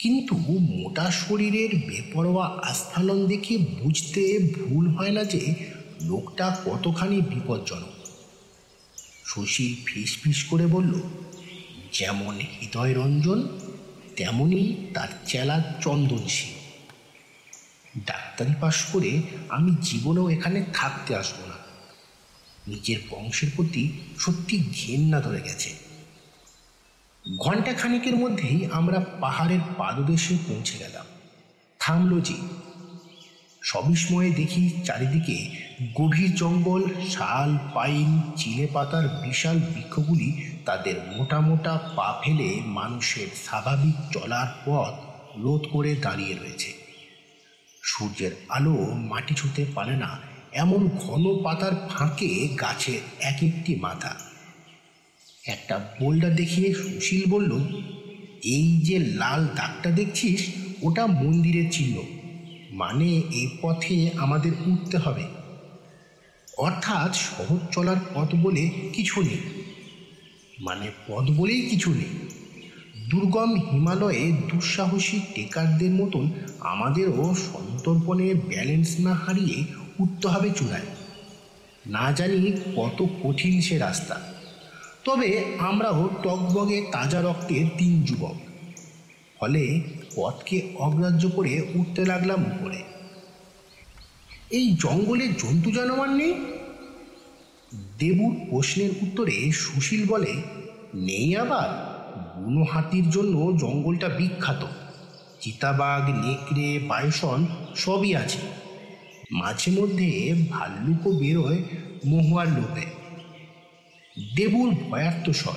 কিন্তু 0.00 0.36
মোটা 0.36 1.10
শরীরের 1.10 1.70
বেপরোয়া 1.88 2.46
আস্ফালন 2.46 3.26
দেখে 3.26 3.58
বুঝতে 3.58 4.22
ভুল 4.38 4.88
হয় 4.88 5.10
না 5.10 5.24
যে 5.24 5.54
লোকটা 6.02 6.56
কতখানি 6.64 7.20
বিপজ্জনক। 7.20 7.96
সুশীল 9.24 9.76
ফিস 9.86 10.18
ফিস 10.22 10.44
করে 10.44 10.66
বলল, 10.66 11.00
যেমন 11.92 12.34
হৃদয় 12.60 12.94
রঞ্জন 12.94 13.48
তেমনই 14.16 14.74
তার 14.94 15.08
চেলা 15.26 15.74
চন্দন 15.80 16.28
সিং 16.28 16.52
ডাক্তারি 18.06 18.54
পাশ 18.60 18.82
করে 18.82 19.22
আমি 19.48 19.76
জীবনেও 19.82 20.30
এখানে 20.30 20.64
থাকতে 20.74 21.14
আসব 21.16 21.38
না। 21.48 21.56
নিজের 22.68 22.98
বংশের 23.10 23.50
প্রতি 23.56 23.92
সত্যি 24.18 24.56
ঘেন্না 24.58 25.20
ধরে 25.20 25.40
গেছে। 25.40 25.89
ঘণ্টা 27.26 27.72
খানিকের 27.72 28.16
মধ্যেই 28.16 28.66
আমরা 28.70 29.04
পাহাড়ের 29.20 29.60
পাদদেশে 29.78 30.36
পৌঁছে 30.48 30.78
গেলাম। 30.78 31.04
থামল 31.80 32.20
জি 32.20 32.34
সবিস্ময়ে 33.62 34.30
দেখি 34.30 34.80
চারিদিকে 34.84 35.50
গভীর 35.94 36.34
জঙ্গল, 36.34 36.82
শাল, 37.10 37.58
পাইন 37.74 38.20
চিলে 38.36 38.66
পাতার 38.66 39.08
বিশাল 39.08 39.58
বৃক্ষগুলি 39.58 40.42
তাদের 40.64 40.94
মোটা 41.16 41.40
মোটা 41.40 41.78
পা 41.96 42.20
ফেলে 42.24 42.60
মানুষের 42.64 43.28
স্বাভাবিক 43.44 43.94
চলার 44.12 44.46
পথ 44.64 44.94
রোধ 45.36 45.66
করে 45.72 45.94
দাঁড়িয়ে 45.94 46.34
রয়েছে। 46.34 46.72
সূর্যের 47.82 48.30
আলো 48.48 48.74
মাটি 48.94 49.34
ছুঁতে 49.34 49.64
পারে 49.74 49.96
না, 49.96 50.18
এমন 50.52 50.88
ঘন 50.88 51.42
পাতার 51.42 51.72
ফাঁকে 51.90 52.48
গাছের 52.60 53.00
এক 53.20 53.42
একটি 53.42 53.76
মাথা। 53.76 54.29
একটা 55.50 55.88
বোল্ডার 56.00 56.36
দেখিয়ে 56.36 56.74
সুশীল 56.74 57.30
বলল, 57.30 57.58
এই 58.44 58.80
যে 58.80 58.98
লাল 58.98 59.46
দাগটা 59.46 59.90
দেখছিস, 59.90 60.46
ওটা 60.82 61.06
মন্দিরের 61.06 61.72
চিহ্ন। 61.72 62.02
মানে 62.70 63.06
এই 63.08 63.48
পথে 63.62 64.10
আমাদের 64.16 64.52
উঠতে 64.66 64.98
হবে। 64.98 65.22
অর্থাৎ 66.58 67.16
সহজ 67.16 67.58
চলার 67.72 67.96
পথ 68.14 68.34
বলে 68.34 68.70
কিছু 68.92 69.22
নেই। 69.22 69.38
মানে 70.58 70.90
পথ 71.08 71.30
বলেই 71.30 71.60
কিছু 71.60 71.90
নেই। 71.90 72.28
দুর্গম 73.10 73.72
হিমালয়ে 73.72 74.32
দুঃসাহসী 74.32 75.20
টেকারদের 75.34 75.90
মতন 75.90 76.30
আমাদেরও 76.60 77.34
সন্তর্পণে 77.34 78.34
ব্যালেন্স 78.34 79.00
না 79.00 79.14
হারিয়ে 79.14 79.64
উঠতে 79.98 80.28
হবে 80.28 80.50
চূড়ায়। 80.56 80.86
না 81.86 82.12
জানি 82.12 82.52
কত 82.76 83.06
কঠিন 83.22 83.60
সে 83.60 83.78
রাস্তা। 83.78 84.29
তবে 85.04 85.44
আমরাও 85.58 86.10
টকবগে 86.22 86.86
তাজা 86.92 87.22
রক্তের 87.22 87.66
তিন 87.78 88.02
যুবক। 88.02 88.34
ফলে 89.40 89.80
পথকে 90.16 90.68
অগ্রাহ্য 90.78 91.28
করে 91.28 91.66
উঠতে 91.74 92.04
লাগলাম 92.04 92.44
উপরে। 92.46 92.82
এই 94.50 94.76
জঙ্গলে 94.80 95.28
জন্তু 95.28 95.72
জানোয়ার 95.72 96.10
নেই? 96.10 96.34
দেবুর 97.98 98.36
প্রশ্নের 98.50 98.90
উত্তরে 98.90 99.52
সুশীল 99.52 100.06
বলে, 100.06 100.32
নেই 100.94 101.36
আবার। 101.36 101.90
বুনো 102.36 102.64
হাতির 102.64 103.10
জন্য 103.10 103.56
জঙ্গলটা 103.58 104.08
বিখ্যাত। 104.08 104.66
চিতাবাঘ, 105.40 106.26
নেকড়ে, 106.26 106.78
বায়সন 106.78 107.46
সবই 107.76 108.14
আছে। 108.16 108.38
মাঝে 109.30 109.70
মধ্যে 109.70 110.34
ভাল্লুকও 110.50 111.18
বেরোয় 111.18 111.62
মহুয়ার 112.06 112.48
লোপে 112.48 112.99
দেবুর 114.36 114.74
ভয়ার্থ 114.74 115.30
স্বর। 115.30 115.52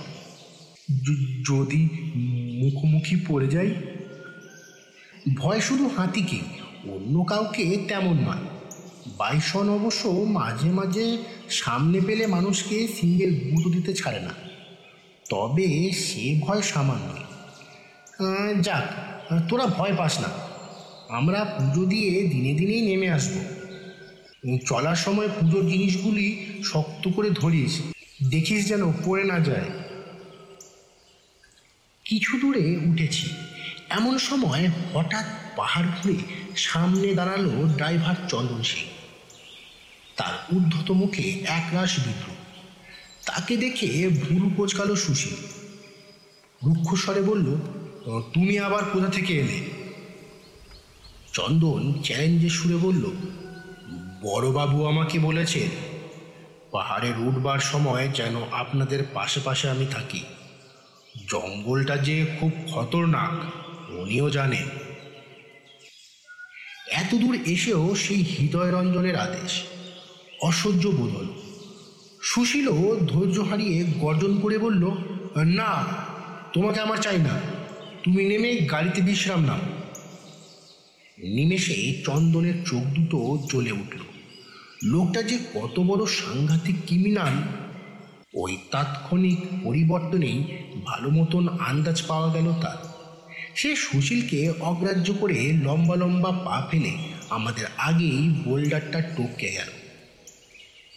যদি 1.50 1.88
মুখোমুখি 2.64 3.16
পড়ে 3.28 3.48
যাই? 3.48 3.76
ভয় 5.36 5.60
শুধু 5.60 5.88
হাতিকে, 5.88 6.40
অন্য 6.92 7.24
কাউকে 7.24 7.86
তেমন 7.88 8.14
নয়। 8.14 8.44
বাইসন 9.18 9.70
অবশ্য 9.70 10.08
মাঝে 10.08 10.70
মাঝে 10.70 11.18
সামনে 11.50 12.02
পেলে 12.02 12.28
মানুষকে 12.28 12.88
সিঙ্গেল 12.88 13.50
গুঁতো 13.50 13.70
দিতে 13.70 13.94
ছাড়ে 13.94 14.20
না। 14.20 14.34
তবে 15.30 15.92
সে 15.92 16.40
ভয় 16.40 16.62
সামান্য। 16.62 17.08
যাক, 18.62 18.86
তোরা 19.50 19.66
ভয় 19.66 19.96
পাস 19.98 20.20
না। 20.20 20.30
আমরা 21.10 21.44
পুজো 21.44 21.86
দিয়ে 21.86 22.24
দিনে 22.28 22.54
দিনেই 22.54 22.82
নেমে 22.82 23.10
আসব। 23.10 23.34
চলার 24.66 24.96
সময় 24.96 25.30
পুজোর 25.40 25.68
জিনিসগুলি 25.68 26.46
শক্ত 26.64 27.08
করে 27.08 27.30
ধরিস 27.30 27.82
দেখিস 28.22 28.68
যেন 28.68 28.84
পড়ে 29.06 29.24
না 29.24 29.40
যায়। 29.40 29.70
কিছু 32.06 32.40
দূরে 32.40 32.78
উঠেছি। 32.90 33.28
এমন 33.90 34.18
সময় 34.18 34.72
হঠাৎ 34.94 35.26
পাহাড় 35.56 35.88
ঘুরে 35.88 36.18
সামনে 36.56 37.14
দাঁড়াল 37.14 37.46
ড্রাইভার 37.76 38.16
চন্দন 38.30 38.62
সিং। 38.64 38.86
তার 40.18 40.56
উদ্ধত 40.56 40.92
মুখে 40.92 41.26
একরাশ 41.48 42.00
বিদ্রুপ। 42.00 42.40
তাকে 43.26 43.58
দেখে 43.58 43.90
ভুরু 44.10 44.50
কোচকালো 44.58 44.96
সুশীল। 44.96 45.36
রুক্ষ 46.66 46.90
স্বরে 46.96 47.22
বলল 47.22 47.48
তুমি 48.34 48.60
আবার 48.60 48.84
কোথা 48.86 49.08
থেকে 49.08 49.34
এলে? 49.40 49.60
চন্দন 51.34 51.82
চ্যালেঞ্জের 52.04 52.50
সুরে 52.50 52.76
বলল, 52.76 53.04
বড়বাবু 54.22 54.86
আমাকে 54.86 55.20
বলেছেন 55.20 55.70
পাহাড়ে 56.74 57.14
উঠবার 57.18 57.60
সময় 57.60 58.08
যেন 58.08 58.44
আপনাদের 58.52 59.04
পাশে 59.14 59.40
পাশে 59.44 59.70
আমি 59.70 59.86
থাকি। 59.86 60.24
জঙ্গলটা 61.28 61.98
যে 61.98 62.26
খুব 62.40 62.52
খতরনাক, 62.72 63.46
উনিও 63.92 64.30
জানেন। 64.30 64.68
এত 66.92 67.16
দূর 67.16 67.38
এসেও 67.46 67.96
সেই 67.96 68.22
হৃদয়রঞ্জনের 68.24 69.16
আদেশ, 69.16 69.64
অসহ্য 70.42 70.88
বোধ 70.88 71.16
হল 71.16 71.28
সুশীলও 72.22 73.00
ধৈর্য 73.08 73.40
হারিয়ে 73.40 73.84
গর্জন 73.84 74.40
করে 74.40 74.58
বলল, 74.58 74.92
না, 75.44 75.86
তোমাকে 76.54 76.80
আমার 76.80 76.98
চাই 76.98 77.18
না। 77.18 77.40
তুমি 78.04 78.26
নেমে 78.26 78.56
গাড়িতে 78.56 79.02
বিশ্রাম 79.02 79.46
নাও। 79.46 79.60
নিমেষে 81.18 82.02
চন্দনের 82.06 82.66
চোখ 82.66 82.84
দুটো 82.84 83.48
জ্বলে 83.52 83.72
উঠল। 83.72 84.13
লোকটা 84.84 85.22
যে 85.24 85.38
কত 85.54 85.80
বড় 85.80 86.06
সাংঘাতিক 86.06 86.76
ক্রিমিনাল, 86.86 87.34
ওই 88.34 88.58
তাৎক্ষণিক 88.72 89.38
পরিবর্তনেই 89.64 90.44
ভালো 90.86 91.10
মতন 91.10 91.48
আন্দাজ 91.48 92.02
পাওয়া 92.08 92.34
গেল 92.34 92.54
তার। 92.62 92.78
সে 93.56 93.76
সুশীলকে 93.76 94.54
অগ্রাহ্য 94.60 95.14
করে 95.20 95.54
লম্বা 95.64 95.96
লম্বা 95.96 96.32
পা 96.32 96.68
ফেলে 96.72 96.92
আমাদের 97.30 97.66
আগেই 97.78 98.30
বোল্ডারটা 98.46 99.02
টপকে 99.02 99.52
গেল। 99.52 99.72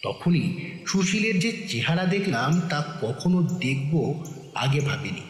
তখনই 0.03 0.53
সুশীলের 0.87 1.39
যে 1.39 1.65
চেহারা 1.67 2.05
দেখলাম 2.05 2.61
তা 2.69 2.97
কখনো 3.01 3.41
দেখব 3.43 4.23
আগে 4.55 4.79
ভাবিনি। 4.79 5.21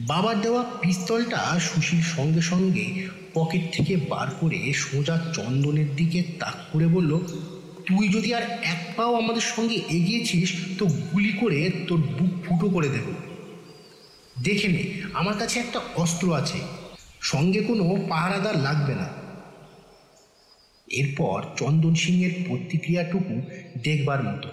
বাবার 0.00 0.40
দেওয়া 0.40 0.64
পিস্তলটা 0.82 1.60
সুশীল 1.60 2.00
সঙ্গে 2.02 2.40
সঙ্গে 2.40 3.08
পকেট 3.34 3.62
থেকে 3.72 3.96
বার 3.96 4.30
করে 4.40 4.72
সোজা 4.72 5.32
চন্দনের 5.34 5.96
দিকে 5.96 6.22
তাক 6.22 6.54
করে 6.72 6.86
বলল 6.86 7.20
তুই 7.86 8.08
যদি 8.08 8.34
আর 8.34 8.42
এক 8.42 8.94
পাও 8.96 9.14
আমাদের 9.14 9.42
সঙ্গে 9.42 9.74
এগিয়েছিস 9.74 10.54
তো 10.78 10.86
গুলি 10.86 11.32
করে 11.32 11.70
তোর 11.88 11.98
বুক 11.98 12.44
ফুটো 12.44 12.70
করে 12.70 12.88
দেব। 12.88 13.12
দেখে 14.42 14.68
নে, 14.68 14.84
আমার 15.12 15.38
কাছে 15.38 15.60
একটা 15.60 15.80
অস্ত্র 15.96 16.34
আছে। 16.34 16.58
সঙ্গে 17.20 17.60
কোনো 17.60 18.06
পাহারাদার 18.08 18.58
লাগবে 18.58 18.94
না। 18.94 19.08
এরপর 20.86 21.42
চন্দন 21.56 21.94
সিংয়ের 21.94 22.30
প্রতিক্রিয়াটুকু 22.48 23.42
দেখবার 23.82 24.22
মতো। 24.24 24.48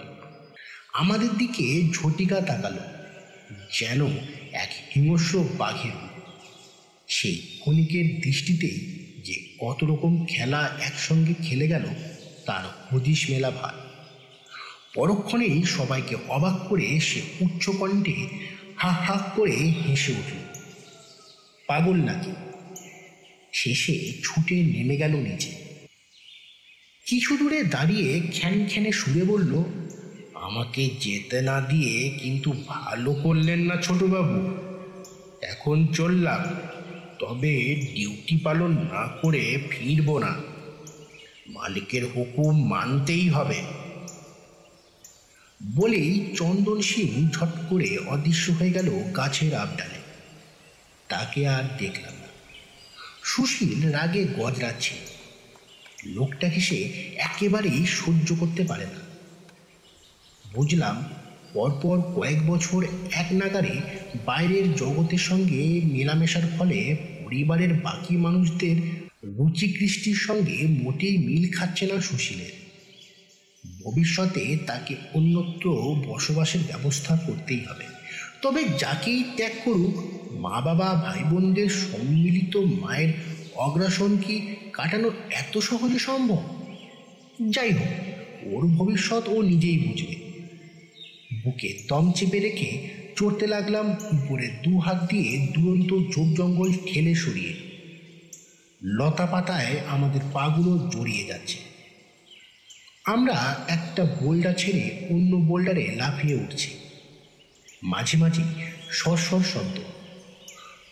আমাদের 0.92 1.28
দিকে 1.38 1.82
ঝটিকা 1.92 2.40
তাকালো, 2.40 2.80
যেন 3.80 4.06
এক 4.52 4.68
হিংস্র 4.96 5.44
বাঘের 5.58 5.96
সেই 7.08 7.36
ক্ষণিকের 7.60 8.20
দৃষ্টিতেই 8.20 8.78
যে 9.24 9.34
কত 9.60 9.84
রকম 9.84 10.26
খেলা 10.26 10.70
একসঙ্গে 10.80 11.34
খেলে 11.42 11.68
গেল 11.68 11.84
তার 12.46 12.64
হদিশ 12.88 13.30
মেলা 13.30 13.50
ভার। 13.50 13.76
পরক্ষণেই 14.94 15.62
সবাইকে 15.66 16.14
অবাক 16.28 16.56
করে 16.68 17.00
সে 17.00 17.20
উচ্চ 17.40 17.70
কণ্ঠে 17.70 18.16
হা 18.76 18.92
হা 19.04 19.16
করে 19.36 19.56
হেসে 19.82 20.12
উঠল, 20.12 20.40
পাগল 21.68 21.96
নাকি? 22.02 22.32
শেষে 23.52 23.94
ছুটে 24.22 24.56
নেমে 24.62 24.96
গেল 24.96 25.14
নিচে। 25.16 25.50
কিছু 27.06 27.36
দূরে 27.36 27.58
দাঁড়িয়ে 27.64 28.08
খ্যান 28.32 28.56
খ্যানে 28.70 28.92
সুরে 28.92 29.24
বলল, 29.24 29.52
আমাকে 30.34 30.82
যেতে 31.00 31.38
না 31.40 31.56
দিয়ে 31.60 31.94
কিন্তু 32.22 32.50
ভালো 32.66 33.10
করলেন 33.14 33.60
না 33.60 33.76
ছোটবাবু। 33.76 34.38
এখন 35.42 35.76
চললাম, 35.86 36.42
তবে 37.18 37.54
ডিউটি 37.94 38.36
পালন 38.36 38.72
না 38.92 39.02
করে 39.22 39.42
ফিরব 39.70 40.18
না। 40.18 40.51
মালিকের 41.46 42.06
হুকুম 42.16 42.68
মানতেই 42.68 43.28
হবে। 43.28 43.62
বলেই 45.76 46.34
চন্দন 46.36 46.80
সিং 46.80 47.28
ঝট 47.30 47.52
করে 47.70 47.98
অদৃশ্য 47.98 48.52
হয়ে 48.52 48.70
গেল 48.70 48.90
গাছের 48.90 49.54
আবডালে। 49.54 49.98
তাকে 51.08 51.48
আর 51.48 51.62
দেখলাম 51.78 52.12
না। 52.12 52.26
সুশীল 53.24 53.86
রাগে 53.86 54.24
গজরাচ্ছে 54.24 54.94
লোকটাকে 56.06 56.60
সে 56.60 56.76
একেবারেই 57.16 57.86
সহ্য 57.86 58.34
করতে 58.40 58.64
পারে 58.64 58.84
না। 58.84 59.02
বুঝলাম 60.52 61.04
পরপর 61.52 62.00
কয়েক 62.00 62.46
বছর 62.46 62.84
এক 63.12 63.26
নাগারে 63.32 63.80
বাইরের 64.26 64.74
জগতের 64.74 65.18
সঙ্গে 65.18 65.80
মেলামেশার 65.84 66.42
ফলে 66.58 66.96
পরিবারের 67.24 67.74
বাকি 67.74 68.16
মানুষদের 68.16 69.01
রুচি 69.24 69.68
কৃষ্টির 69.72 70.14
সঙ্গে 70.14 70.66
মোটেই 70.66 71.18
মিল 71.18 71.52
খাচ্ছে 71.52 71.86
না 71.86 72.00
সুশীলের। 72.00 72.52
ভবিষ্যতে 73.84 74.58
তাকে 74.66 74.94
অন্যত্র 75.14 75.70
বসবাসের 76.06 76.60
ব্যবস্থা 76.66 77.16
করতেই 77.16 77.60
হবে। 77.60 77.84
তবে 78.42 78.64
যাকেই 78.78 79.24
ত্যাগ 79.36 79.52
করুক 79.64 80.22
মা 80.32 80.60
বাবা 80.60 80.94
ভাই 80.94 81.24
বোনদের 81.24 81.68
সম্মিলিত 81.68 82.56
মায়ের 82.56 83.12
অগ্রাসন 83.54 84.16
কি 84.16 84.56
কাটানো 84.72 85.10
এত 85.30 85.58
সহজে 85.58 85.98
সম্ভব? 85.98 86.42
যাই 87.50 87.72
হোক, 87.72 87.88
ওর 88.42 88.66
ভবিষ্যৎ 88.66 89.28
ও 89.28 89.42
নিজেই 89.42 89.78
বুঝবে। 89.78 90.16
বুকে 91.44 91.78
দম 91.88 92.12
চেপে 92.12 92.38
রেখে 92.38 92.88
চড়তে 93.16 93.46
লাগলাম 93.46 93.90
উপরে 93.90 94.48
দু 94.64 94.78
হাত 94.78 95.10
দিয়ে 95.10 95.46
দুরন্ত 95.54 96.14
ঝোপ 96.14 96.36
জঙ্গল 96.36 96.72
ঠেলে 96.86 97.14
সরিয়ে। 97.14 97.71
লতা 98.84 99.26
পাতায় 99.26 99.80
আমাদের 99.88 100.20
পাগুলো 100.32 100.90
জড়িয়ে 100.90 101.24
যাচ্ছে। 101.24 101.58
আমরা 103.04 103.64
একটা 103.68 104.04
বোল্ডার 104.04 104.54
ছেড়ে 104.58 105.06
অন্য 105.10 105.36
বোল্ডারে 105.36 105.94
লাফিয়ে 105.96 106.34
উঠছি। 106.34 106.70
মাঝে 107.82 108.18
মাঝে 108.18 108.42
সরসর 108.90 109.40
শব্দ। 109.40 109.78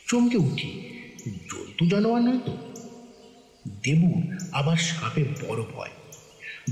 চমকে 0.08 0.36
উঠি, 0.36 0.82
জন্তু 1.26 1.88
জানোয়ার 1.88 2.22
নয় 2.22 2.38
তো? 2.38 2.56
দেবুর 3.82 4.48
আবার 4.52 4.76
সাপে 4.76 5.24
বড় 5.24 5.62
ভয়। 5.62 5.90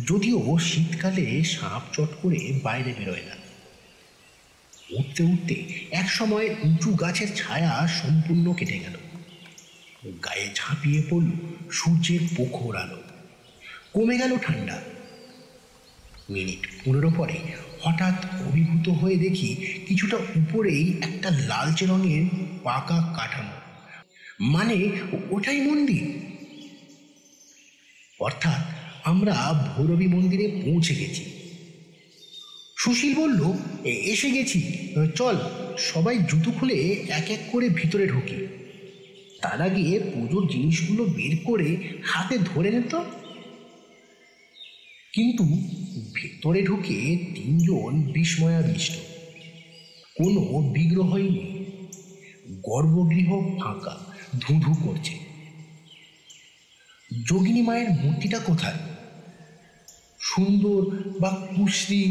যদিও 0.09 0.59
শীতকালে 0.59 1.44
সাপ 1.44 1.83
চট 1.92 2.09
করে 2.22 2.61
বাইরে 2.62 2.94
বেরোয় 2.98 3.22
না। 3.26 3.35
উঠতে 4.98 5.22
উঠতে 5.22 5.54
এক 5.90 6.11
সময় 6.11 6.54
উঁচু 6.62 6.92
গাছের 6.92 7.37
ছায়া 7.37 7.88
সম্পূর্ণ 7.88 8.52
কেটে 8.52 8.78
গেল। 8.78 9.08
গায়ে 10.07 10.49
ঝাঁপিয়ে 10.55 11.03
পড়ল, 11.11 11.31
সূর্যের 11.71 12.21
পোখর 12.37 12.77
আলো। 12.77 13.03
কমে 13.93 14.19
গেল 14.19 14.39
ঠান্ডা। 14.39 14.83
মিনিট 16.31 16.69
পনেরো 16.85 17.11
পরে 17.17 17.39
হঠাৎ 17.83 18.25
অভিভূত 18.49 18.89
হয়ে 18.89 19.17
দেখি 19.17 19.79
কিছুটা 19.89 20.17
উপরেই 20.17 20.95
একটা 21.01 21.31
লালচে 21.31 21.87
রঙের 21.87 22.25
পাকা 22.63 23.15
কাঠামো। 23.17 23.51
মানে 24.41 24.91
ওটাই 25.31 25.61
মন্দির। 25.61 26.15
অর্থাৎ 28.21 28.65
আমরা 29.05 29.73
ভৈরবী 29.77 30.07
মন্দিরে 30.07 30.63
পৌঁছে 30.65 30.95
গেছি। 30.95 31.25
সুশীল 32.77 33.15
বলল, 33.15 33.53
"এ- 33.85 34.13
এসে 34.13 34.31
গেছি। 34.31 34.89
চল, 35.17 35.39
সবাই 35.79 36.19
জুতো 36.19 36.51
খুলে 36.51 36.75
এক 37.09 37.31
এক 37.31 37.39
করে 37.53 37.69
ভিতরে 37.69 38.07
ঢুকি। 38.07 38.47
তার 39.42 39.62
আগে 39.62 40.01
পুজোর 40.01 40.48
জিনিসগুলো 40.51 41.05
বের 41.05 41.37
করে 41.44 41.77
হাতে 42.05 42.38
ধরে 42.38 42.70
নিত। 42.70 42.94
কিন্তু 45.12 45.44
ভেতরে 46.14 46.62
ঢুকে 46.62 47.18
তিনজন 47.35 48.03
বিস্ময়াবিষ্ট 48.12 48.92
কোনো 50.14 50.70
বিগ্রহই 50.72 51.22
নেই 51.22 51.59
গর্ভগৃহ 52.62 53.59
ফাঁকা, 53.59 53.98
ধুধু 54.40 54.74
করছে। 54.74 55.18
যোগিনী 57.24 57.62
মায়ের 57.62 57.90
মূর্তিটা 57.90 58.38
কোথায়? 58.38 58.79
সুন্দর 60.20 61.11
বা 61.20 61.46
কুশ্রী? 61.57 62.05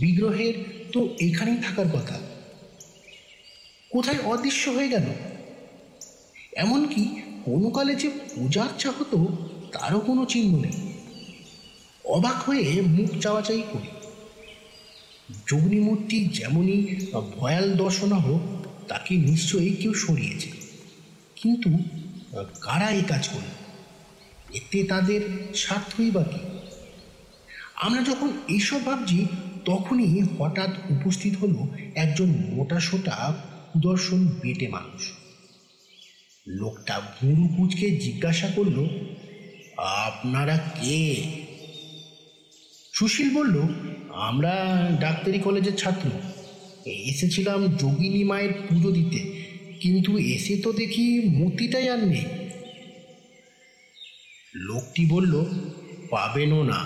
বিগ্রহের 0.00 0.54
তো 0.92 1.16
এখানেই 1.20 1.56
থাকার 1.56 1.88
কথা। 1.88 2.20
কোথায় 3.90 4.18
অদৃশ্য 4.18 4.70
হয়ে 4.70 4.88
গেল? 4.88 5.04
এমনকি 6.58 7.22
কোনো 7.44 7.70
কালে 7.70 7.94
যে 7.94 8.08
পূজা 8.08 8.62
আর্চা 8.62 8.90
হতো, 8.90 9.28
তারও 9.72 10.00
কোনো 10.00 10.24
চিহ্ন 10.24 10.60
নেই। 10.60 10.92
অবাক 12.04 12.34
হয়ে 12.34 12.80
মুখ 12.80 13.10
চাওয়াচাই 13.20 13.62
করি। 13.72 13.88
যোগিনী 15.46 15.80
মূর্তি 15.80 16.26
যেমনই 16.26 17.06
ভয়াল 17.12 17.76
দর্শনা 17.76 18.16
হোক, 18.16 18.66
তাকে 18.88 19.16
নিশ্চয়ই 19.16 19.74
কেউ 19.74 19.94
সরিয়েছে। 19.94 20.50
কিন্তু, 21.36 21.70
কারা 22.60 22.90
এই 22.90 23.02
কাজ 23.02 23.28
করল? 23.28 24.56
এতে 24.56 24.84
তাদের 24.84 25.20
স্বার্থই 25.54 26.10
বা 26.10 26.22
কি? 26.22 26.38
আমরা 27.76 28.02
যখন 28.02 28.28
এইসব 28.48 28.86
ভাবছি, 28.86 29.26
তখনই 29.64 30.22
হঠাৎ 30.38 30.70
উপস্থিত 30.90 31.36
হলো 31.36 31.68
একজন 31.94 32.26
মোটা 32.26 32.80
সোটা 32.80 33.36
দর্শন 33.76 34.26
বেটে 34.26 34.68
মানুষ। 34.68 35.12
লোকটা 36.48 37.00
ভুরু 37.00 37.48
কুচকে 37.56 37.90
জিজ্ঞাসা 37.90 38.48
করল, 38.48 38.88
আপনারা 39.78 40.56
কে? 40.56 41.22
সুশীল 42.94 43.34
বলল, 43.34 43.62
আমরা 44.12 44.88
ডাক্তারি 45.00 45.38
কলেজের 45.38 45.76
ছাত্র। 45.76 46.10
এসেছিলাম 46.86 47.76
যোগিনী 47.76 48.24
মায়ের 48.24 48.52
পুজো 48.52 48.90
দিতে, 48.90 49.18
কিন্তু 49.80 50.18
এসে 50.18 50.56
তো 50.56 50.72
দেখি 50.72 51.20
মূর্তিটাই 51.28 51.88
আর 51.88 52.06
নেই। 52.06 52.24
লোকটি 54.54 55.06
বলল, 55.06 55.44
পাবেনও 56.10 56.62
না। 56.62 56.84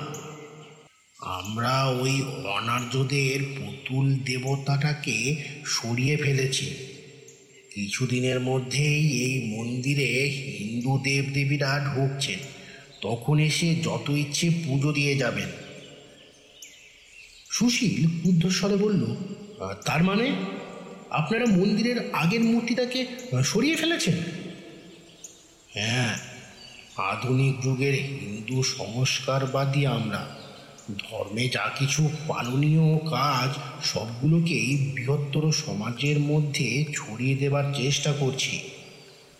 আমরা 1.20 1.84
ওই 1.84 2.22
অনার্যদের 2.44 3.42
পুতুল 3.42 4.14
দেবতাটাকে 4.14 5.36
সরিয়ে 5.66 6.16
ফেলেছি। 6.16 6.91
কিছুদিনের 7.74 8.40
মধ্যেই 8.40 9.04
এই 9.26 9.36
মন্দিরে 9.54 10.08
হিন্দু 10.58 10.92
দেবদেবীরা 11.04 11.70
ঢুকছেন। 11.88 12.38
তখন 13.00 13.36
এসে 13.38 13.68
যত 13.74 14.06
ইচ্ছে 14.10 14.46
পুজো 14.64 14.92
দিয়ে 14.92 15.14
যাবেন। 15.14 15.50
সুশীল 17.50 17.94
ক্ষুদ্ধস্বরে 18.20 18.76
বলল 18.76 19.02
তার 19.86 20.02
মানে 20.04 20.26
আপনারা 21.10 21.46
মন্দিরের 21.46 21.98
আগের 22.12 22.40
মূর্তিটাকে 22.40 23.00
সরিয়ে 23.44 23.76
ফেলেছেন? 23.76 24.16
হ্যাঁ 25.74 26.12
আধুনিক 27.10 27.54
যুগের 27.60 27.94
হিন্দু 27.94 28.58
সংস্কারবাদী 28.62 29.82
আমরা। 29.86 30.41
ধর্মে 30.98 31.48
যা 31.48 31.70
কিছু 31.78 32.10
পালনীয় 32.28 32.98
কাজ, 32.98 33.58
সবগুলোকেই 33.86 34.92
বৃহত্তর 34.94 35.52
সমাজের 35.52 36.18
মধ্যে 36.18 36.84
ছড়িয়ে 36.94 37.34
দেবার 37.34 37.74
চেষ্টা 37.74 38.12
করছি। 38.12 38.60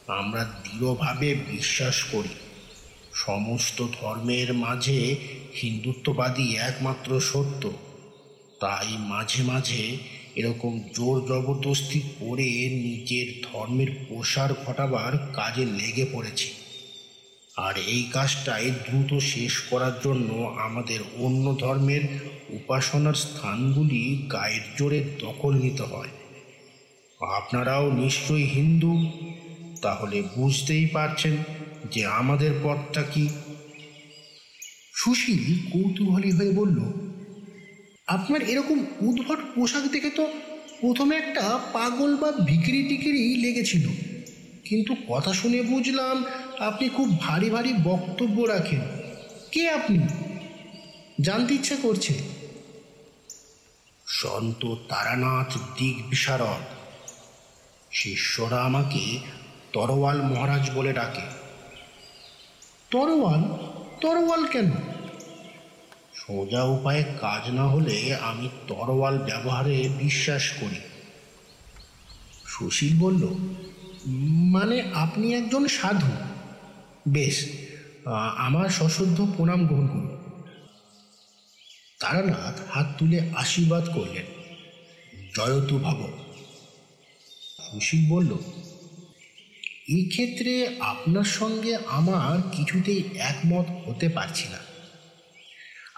আমরা 0.07 0.45
দৃঢ়ভাবে 0.45 1.35
বিশ্বাস 1.35 2.03
করি, 2.03 2.29
সমস্ত 3.15 3.87
ধর্মের 3.93 4.55
মাঝে 4.55 5.17
হিন্দুত্ববাদী 5.63 6.57
একমাত্র 6.57 7.21
সত্য। 7.21 7.73
তাই 8.61 8.97
মাঝে 8.99 9.43
মাঝে 9.43 9.97
এরকম 10.37 10.81
জোর 10.81 11.27
জবরদস্তি 11.27 12.01
করে 12.01 12.69
নিজের 12.69 13.53
ধর্মের 13.53 13.87
প্রসার 14.09 14.55
ঘটাবার 14.67 15.31
কাজে 15.33 15.65
লেগে 15.65 16.07
পড়েছি। 16.13 16.51
আর 17.57 17.75
এই 17.79 18.03
কাজটাই 18.13 18.71
দ্রুত 18.71 19.19
শেষ 19.19 19.61
করার 19.61 19.93
জন্য 20.05 20.55
আমাদের 20.59 21.01
অন্য 21.17 21.57
ধর্মের 21.59 22.03
উপাসনার 22.51 23.15
স্থানগুলি 23.15 24.29
গায়ের 24.33 24.61
জোরে 24.79 25.05
দখল 25.21 25.55
নিতে 25.55 25.83
হয়। 25.83 26.09
আপনারাও 27.21 27.91
নিশ্চয়ই 27.91 28.43
হিন্দু, 28.43 28.93
তাহলে 29.83 30.23
বুঝতেই 30.37 30.87
পারছেন 30.87 31.37
যে 31.91 32.07
আমাদের 32.07 32.51
পথটা 32.63 33.03
কি। 33.03 33.29
সুশীল 34.95 35.59
কৌতূহলী 35.73 36.31
হয়ে 36.31 36.51
বলল, 36.51 36.79
আপনার 38.07 38.43
এরকম 38.43 38.79
উদ্ভট 39.01 39.39
পোশাক 39.55 39.83
দেখে 39.93 40.11
তো 40.11 40.33
প্রথমে 40.81 41.17
একটা 41.17 41.59
পাগল 41.73 42.17
বা 42.17 42.33
ভিকিরি 42.33 42.83
টিকিরি 42.89 43.37
লেগেছিল। 43.37 44.12
কিন্তু 44.65 44.97
কথা 45.09 45.33
শুনে 45.33 45.63
বুঝলাম 45.63 46.25
আপনি 46.59 46.89
খুব 46.89 47.21
ভারী 47.21 47.51
ভারী 47.51 47.73
বক্তব্য 47.73 48.43
রাখেন। 48.43 48.81
কে 49.53 49.71
আপনি? 49.71 49.99
জানতে 51.21 51.55
ইচ্ছে 51.55 51.77
করছে। 51.77 52.15
সন্ত 54.07 54.75
তারানাথ 54.89 55.57
দিক 55.57 56.09
বিশারদ। 56.09 56.65
শিষ্যরা 57.91 58.63
আমাকে 58.63 59.19
তরোয়াল 59.73 60.23
মহারাজ 60.23 60.71
বলে 60.71 60.93
ডাকে। 60.93 61.21
তরোয়াল? 62.91 63.43
তরোয়াল 64.01 64.47
কেন? 64.47 64.71
সোজা 66.15 66.65
উপায়ে 66.65 67.05
কাজ 67.21 67.51
না 67.51 67.69
হলে 67.69 68.17
আমি 68.17 68.49
তরোয়াল 68.69 69.19
ব্যবহারে 69.19 69.89
বিশ্বাস 69.89 70.51
করি। 70.51 70.81
সুশীল 72.47 72.99
বলল 72.99 73.29
মানে 74.53 74.83
আপনি 74.95 75.35
একজন 75.35 75.69
সাধু। 75.69 76.11
বেশ 77.09 77.47
আমার 78.37 78.69
সশ্রদ্ধ 78.69 79.27
প্রণাম 79.37 79.67
গ্রহণ 79.67 79.87
করুন। 79.87 80.17
তারানাথ 82.01 82.61
হাত 82.71 82.87
তুলে 82.99 83.21
আশীর্বাদ 83.37 83.85
করলেন। 83.95 84.27
জয়তু 85.37 85.79
ভাব। 85.79 86.03
সুশীল 87.71 88.11
বলল 88.11 88.33
এই 89.89 90.05
ক্ষেত্রে 90.09 90.77
আপনার 90.81 91.25
সঙ্গে 91.25 91.77
আমার 91.87 92.43
কিছুতেই 92.53 93.03
একমত 93.17 93.89
হতে 93.89 94.09
পারছি 94.09 94.49
না। 94.49 94.59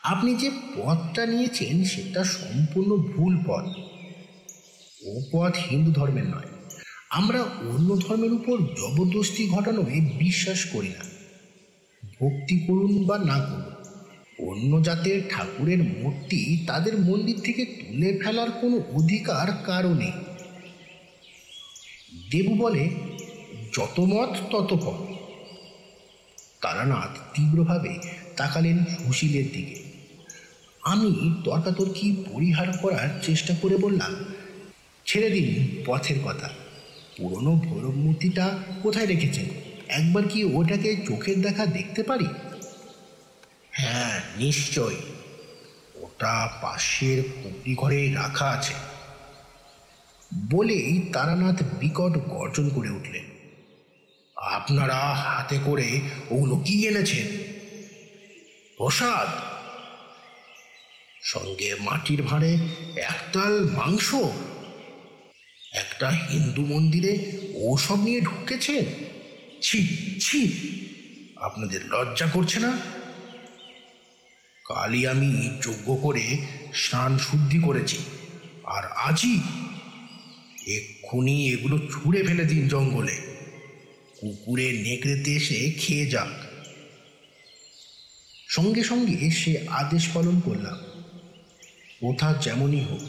আপনি 0.02 0.34
যে 0.34 0.50
পথটা 0.76 1.26
নিয়েছেন 1.26 1.84
সেটা 1.84 2.24
সম্পূর্ণ 2.24 2.90
ভুল 2.96 3.38
পথ। 3.46 3.66
ও 5.06 5.20
পথ 5.32 5.54
হিন্দু 5.70 5.92
ধর্মের 5.92 6.24
নয়। 6.24 6.53
আমরা 7.14 7.42
অন্য 7.42 7.96
ধর্মের 8.00 8.32
উপর 8.32 8.58
জবরদস্তি 8.58 9.48
ঘটানোয় 9.48 10.00
বিশ্বাস 10.18 10.64
করি 10.64 10.88
না। 10.88 11.04
ভক্তি 12.02 12.58
করুন 12.66 13.04
বা 13.06 13.18
না 13.18 13.38
করুন, 13.38 13.64
অন্য 14.50 14.82
জাতের 14.82 15.20
ঠাকুরের 15.30 15.78
মূর্তি 15.78 16.64
তাদের 16.66 16.98
মন্দির 16.98 17.40
থেকে 17.40 17.64
তুলে 17.64 18.20
ফেলার 18.24 18.50
কোনো 18.50 18.82
অধিকার 18.92 19.94
নেই। 19.94 20.12
দেবু 22.30 22.54
বলে, 22.54 22.90
যত 23.72 24.00
মত, 24.00 24.32
তত 24.50 24.74
পথ 24.74 25.14
তারানাথ 26.60 27.36
তীব্রভাবে 27.36 27.98
তাকালেন 28.36 28.78
সুশীলের 28.78 29.44
দিকে। 29.52 29.82
আমি 30.82 31.42
তর্কাতর্কি 31.44 32.16
পরিহার 32.32 32.78
করার 32.82 33.08
চেষ্টা 33.22 33.54
করে 33.62 33.76
বললাম, 33.76 34.24
ছেড়ে 35.06 35.30
দিন 35.30 35.68
পথের 35.86 36.16
কথা। 36.24 36.50
পুরনো 37.18 37.50
ভৈরব 37.50 37.94
মূর্তিটা 37.94 38.58
কোথায় 38.82 39.06
রেখেছেন? 39.06 39.44
একবার 39.88 40.28
কি 40.28 40.44
ওটাকে 40.44 40.96
চোখের 40.96 41.40
দেখা 41.40 41.66
দেখতে 41.66 42.02
পারি? 42.02 42.26
হ্যাঁ 43.70 44.20
নিশ্চয় 44.38 44.94
ওটা 45.94 46.48
পাশের 46.62 47.22
পুকুরি 47.22 47.74
ঘরে 47.74 48.14
রাখা 48.14 48.46
আছে। 48.46 48.74
বলেই 50.50 51.00
তারানাথ 51.12 51.62
বিকট 51.62 52.18
গর্জন 52.18 52.68
করে 52.68 52.90
উঠলেন। 52.90 53.24
আপনারা 54.36 54.94
হাতে 54.94 55.58
করে 55.64 56.00
ওগুলো 56.30 56.56
কি 56.56 56.88
এনেছেন? 56.88 57.26
প্রসাদ? 58.76 59.28
সঙ্গে 61.22 61.74
মাটির 61.80 62.22
ভাঁড়ে 62.22 62.58
একতাল 62.96 63.70
মাংস? 63.70 64.14
একটা 65.74 66.10
হিন্দু 66.10 66.62
মন্দিরে 66.66 67.12
ওসব 67.54 67.98
নিয়ে 68.00 68.20
ঢুকেছে? 68.20 68.84
ছি 69.62 69.80
ছি, 70.20 70.40
আপনাদের 71.36 71.80
লজ্জা 71.84 72.26
করছে 72.26 72.60
না? 72.60 72.72
কালই 74.64 75.06
আমি 75.06 75.50
যজ্ঞ 75.62 75.96
করে 76.02 76.36
স্নান 76.74 77.18
শুদ্ধি 77.18 77.58
করেছি, 77.58 77.98
আর 78.64 78.84
আজই 78.84 79.40
এক্ষুনি 80.66 81.48
এগুলো 81.48 81.78
ছুঁড়ে 81.78 82.22
ফেলে 82.22 82.44
দিন 82.44 82.68
জঙ্গলে। 82.68 83.16
কুকুরে 84.20 84.72
নেকড়েতে 84.72 85.30
এসে 85.32 85.70
খেয়ে 85.78 86.06
যাক। 86.06 86.32
সঙ্গে 88.48 88.82
সঙ্গে 88.84 89.30
সে 89.30 89.52
আদেশ 89.68 90.08
পালন 90.14 90.40
করলাম। 90.40 90.78
কোথা 92.00 92.28
যেমনই 92.32 92.80
হোক 92.80 93.04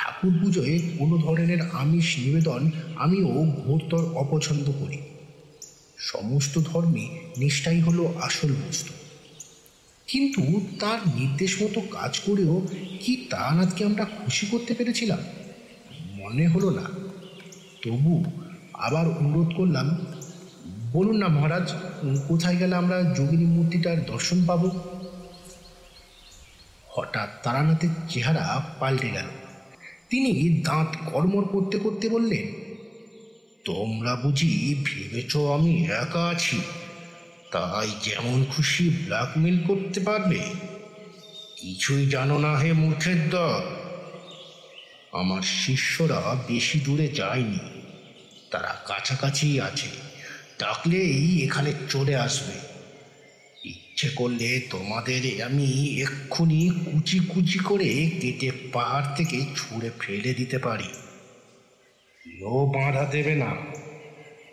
ঠাকুর 0.00 0.38
পুজোয় 0.42 0.78
কোনো 0.98 1.18
ধরনের 1.18 1.58
আমিষ 1.72 2.18
নিবেদন 2.18 2.70
আমিও 2.96 3.28
ঘোরতর 3.44 4.12
অপছন্দ 4.14 4.70
করি। 4.80 4.98
সমস্ত 5.98 6.58
ধর্মে 6.58 7.08
নিষ্ঠাই 7.36 7.80
হলো 7.80 8.14
আসল 8.20 8.48
বস্তু। 8.48 8.92
কিন্তু 10.06 10.60
তার 10.80 10.98
নির্দেশ 11.14 11.62
মতো 11.62 11.80
কাজ 11.80 12.18
করেও 12.18 12.66
কি 13.00 13.26
তারানাথকে 13.30 13.84
আমরা 13.84 14.04
খুশি 14.04 14.46
করতে 14.46 14.74
পেরেছিলাম? 14.74 15.18
মনে 16.10 16.48
হলো 16.48 16.70
না। 16.70 16.82
তবু 17.84 18.24
আবার 18.74 19.08
অনুরোধ 19.08 19.54
করলাম, 19.54 20.06
বলুন 20.92 21.16
না 21.16 21.28
মহারাজ, 21.28 21.74
কোথায় 22.28 22.56
গেলে 22.56 22.74
আমরা 22.74 23.02
যোগিনী 23.02 23.44
মূর্তিটার 23.44 24.04
দর্শন 24.04 24.44
পাবো? 24.46 24.70
হঠাৎ 26.88 27.28
তারানাথের 27.42 27.88
চেহারা 28.08 28.64
পাল্টে 28.80 29.10
গেল। 29.10 29.49
তিনি 30.10 30.62
দাঁত 30.64 30.96
কর্মর 31.06 31.44
করতে 31.44 31.78
করতে 31.78 32.08
বললেন, 32.08 32.46
তোমরা 33.64 34.16
বুঝি 34.16 34.50
ভেবেছ 34.84 35.36
আমি 35.36 35.86
একা 35.86 36.24
আছি, 36.28 36.58
তাই 37.50 37.88
যেমন 38.02 38.44
খুশি 38.44 38.84
ব্ল্যাকমেল 38.88 39.56
করতে 39.66 40.00
পারবে 40.00 40.40
কিছুই 41.56 42.06
জানো 42.06 42.38
না 42.38 42.58
হে 42.58 42.72
মূর্খের 42.72 43.30
দল। 43.30 43.62
আমার 45.12 45.42
শিষ্যরা 45.42 46.36
বেশি 46.48 46.80
দূরে 46.80 47.08
যায়নি, 47.08 47.60
তারা 48.50 48.72
কাছাকাছি 48.86 49.60
আছে, 49.60 49.90
ডাকলেই 50.58 51.42
এখানে 51.44 51.72
চলে 51.90 52.16
আসবে। 52.16 52.69
ইচ্ছে 54.00 54.16
করলে 54.16 54.48
তোমাদের 54.70 55.22
আমি 55.46 55.68
এক্ষুনি 56.04 56.60
কুচি 56.86 57.18
কুচি 57.30 57.58
করে 57.68 57.90
কেটে 58.20 58.48
পাহাড় 58.72 59.08
থেকে 59.16 59.38
ছুঁড়ে 59.56 59.90
ফেলে 60.00 60.32
দিতে 60.34 60.58
পারি। 60.58 60.90
কেউ 62.22 62.56
বাঁধা 62.74 63.04
দেবে 63.04 63.34
না, 63.34 63.52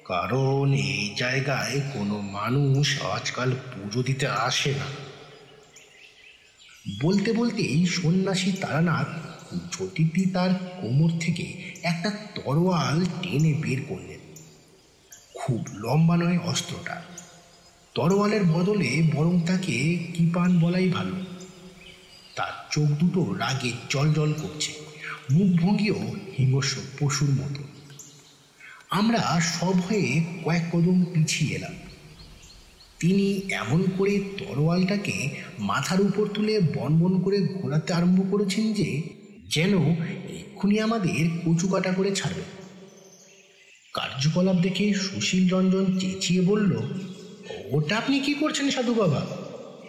কারণ 0.06 0.66
এই 0.90 1.06
জায়গায় 1.18 1.76
কোনো 1.94 2.16
মানুষ 2.38 2.88
আজকাল 3.16 3.50
পুজো 3.72 4.02
দিতে 4.04 4.28
আসে 4.48 4.72
না। 4.72 4.88
বলতে 7.02 7.30
বলতেই 7.34 7.78
সন্ন্যাসী 7.98 8.52
তারানাথ 8.62 9.10
জ্যোতিটি 9.74 10.24
তার 10.36 10.52
কোমর 10.80 11.12
থেকে 11.20 11.46
একটা 11.84 12.10
তরোয়াল 12.36 12.98
টেনে 13.22 13.52
বের 13.64 13.80
করলেন। 13.90 14.22
খুব 15.34 15.62
লম্বা 15.84 16.16
নয় 16.18 16.40
অস্ত্রটা 16.52 16.98
তরোয়ালের 17.98 18.44
বদলে 18.44 19.04
বরং 19.14 19.42
তাকে 19.42 19.98
কিপান 20.14 20.60
বলাই 20.60 20.90
ভালো। 20.90 21.12
তার 22.36 22.68
চোখ 22.72 22.86
দুটো 22.86 23.34
রাগে 23.34 23.72
জল 23.90 24.14
জল 24.14 24.34
করছে 24.34 24.72
মুখভঙ্গিও 25.32 25.96
হিংস্র 26.38 26.78
পশুর 27.00 27.30
মতো। 27.30 27.64
আমরা 28.90 29.42
সব 29.42 29.74
হয়ে 29.74 30.24
কয়েক 30.46 30.64
কদম 30.72 31.04
পিছিয়ে 31.04 31.56
এলাম। 31.56 31.74
তিনি 33.00 33.42
এমন 33.52 33.84
করে 33.98 34.20
তরোয়ালটাকে 34.38 35.30
মাথার 35.60 36.02
উপর 36.02 36.28
তুলে 36.34 36.60
বনবন 36.60 37.22
করে 37.22 37.48
ঘোরাতে 37.48 37.94
আরম্ভ 37.94 38.32
করেছেন 38.32 38.74
যে, 38.74 39.02
যেন 39.50 39.78
এক্ষুনি 40.30 40.80
আমাদের 40.80 41.30
কচু 41.46 41.68
কাটা 41.68 41.94
করে 41.94 42.16
ছাড়বে। 42.16 42.42
কার্যকলাপ 43.94 44.56
দেখে 44.56 44.94
সুশীল 44.94 45.50
রঞ্জন 45.50 46.00
চেঁচিয়ে 46.00 46.42
বলল 46.42 46.82
ওটা 47.72 47.98
আপনি 47.98 48.20
কি 48.20 48.34
করছেন 48.34 48.70
সাধু 48.70 48.94
বাবা? 48.94 49.26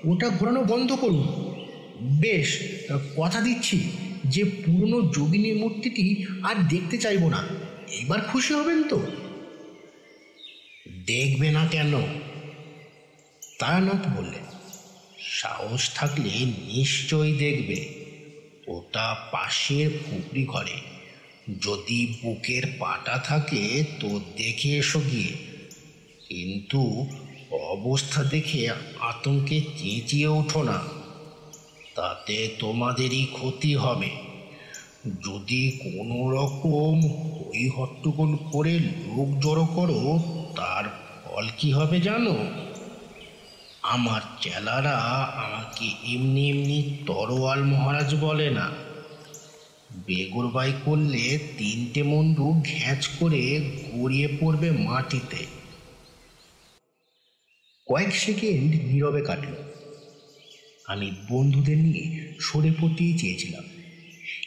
ওটা 0.04 0.28
ঘোরানো 0.28 0.64
বন্ধ 0.64 0.92
করুন। 0.92 1.54
বেশ, 2.20 2.58
কথা 3.16 3.40
দিচ্ছি। 3.40 3.90
যে 4.24 4.44
পুরনো 4.44 5.12
যোগিনীর 5.16 5.56
মূর্তিটি 5.56 6.26
আর 6.42 6.54
দেখতে 6.68 6.98
চাইব 6.98 7.28
না। 7.28 7.46
এবার 8.00 8.20
খুশি 8.20 8.54
হবেন 8.54 8.82
তো? 8.82 9.06
দেখবে 11.06 11.50
না 11.50 11.66
কেন? 11.66 12.02
তারানাথ 13.58 14.18
বললেন, 14.18 14.44
সাহস 15.18 15.94
থাকলে 15.94 16.30
নিশ্চয়ই 16.74 17.32
দেখবে। 17.32 17.88
ওটা 18.66 19.16
পাশের 19.32 19.90
পুকুরি 19.90 20.44
ঘরে। 20.44 20.98
যদি 21.62 22.14
বুকের 22.22 22.62
পাটা 22.78 23.18
থাকে 23.18 23.84
তো 24.00 24.20
দেখে 24.36 24.68
এসো 24.68 25.00
গিয়ে। 25.00 25.32
কিন্তু 26.28 27.08
অবস্থা 27.52 28.24
দেখে 28.24 28.70
আতঙ্কে 29.00 29.60
চেঁচিয়ে 29.60 30.26
ওঠো 30.26 30.62
না। 30.62 30.82
তাতে 31.94 32.48
তোমাদেরই 32.58 33.26
ক্ষতি 33.32 33.74
হবে। 33.74 34.10
যদি 35.06 35.70
কোনো 35.70 36.30
রকম 36.30 37.00
হই 37.08 37.68
হট্টগোল 37.68 38.36
করে 38.52 38.78
লোক 38.78 39.40
জড়ো 39.40 39.66
করো, 39.66 40.18
তার 40.56 40.84
ফল 41.24 41.48
কি 41.58 41.72
হবে 41.72 42.00
জানো? 42.00 42.36
আমার 43.82 44.20
চেলারা 44.40 44.98
আমাকে 45.44 46.14
এমনি 46.14 46.48
এমনি 46.48 46.96
তরোয়াল 47.06 47.62
মহারাজ 47.62 48.14
বলে 48.14 48.50
না। 48.50 48.70
বেগরবাই 50.06 50.72
করলে 50.84 51.38
তিনটে 51.58 52.02
মুন্ডু 52.02 52.62
ঘ্যাঁচ 52.64 53.08
করে 53.08 53.60
গড়িয়ে 53.94 54.28
পড়বে 54.40 54.70
মাটিতে। 54.70 55.58
কয়েক 57.88 58.16
সেকেন্ড 58.16 58.74
নীরবে 58.82 59.20
কাটল। 59.20 59.54
আমি 60.86 61.12
বন্ধুদের 61.28 61.78
নিয়ে 61.78 62.34
সরে 62.40 62.70
পড়তেই 62.80 63.18
চেয়েছিলাম। 63.18 63.64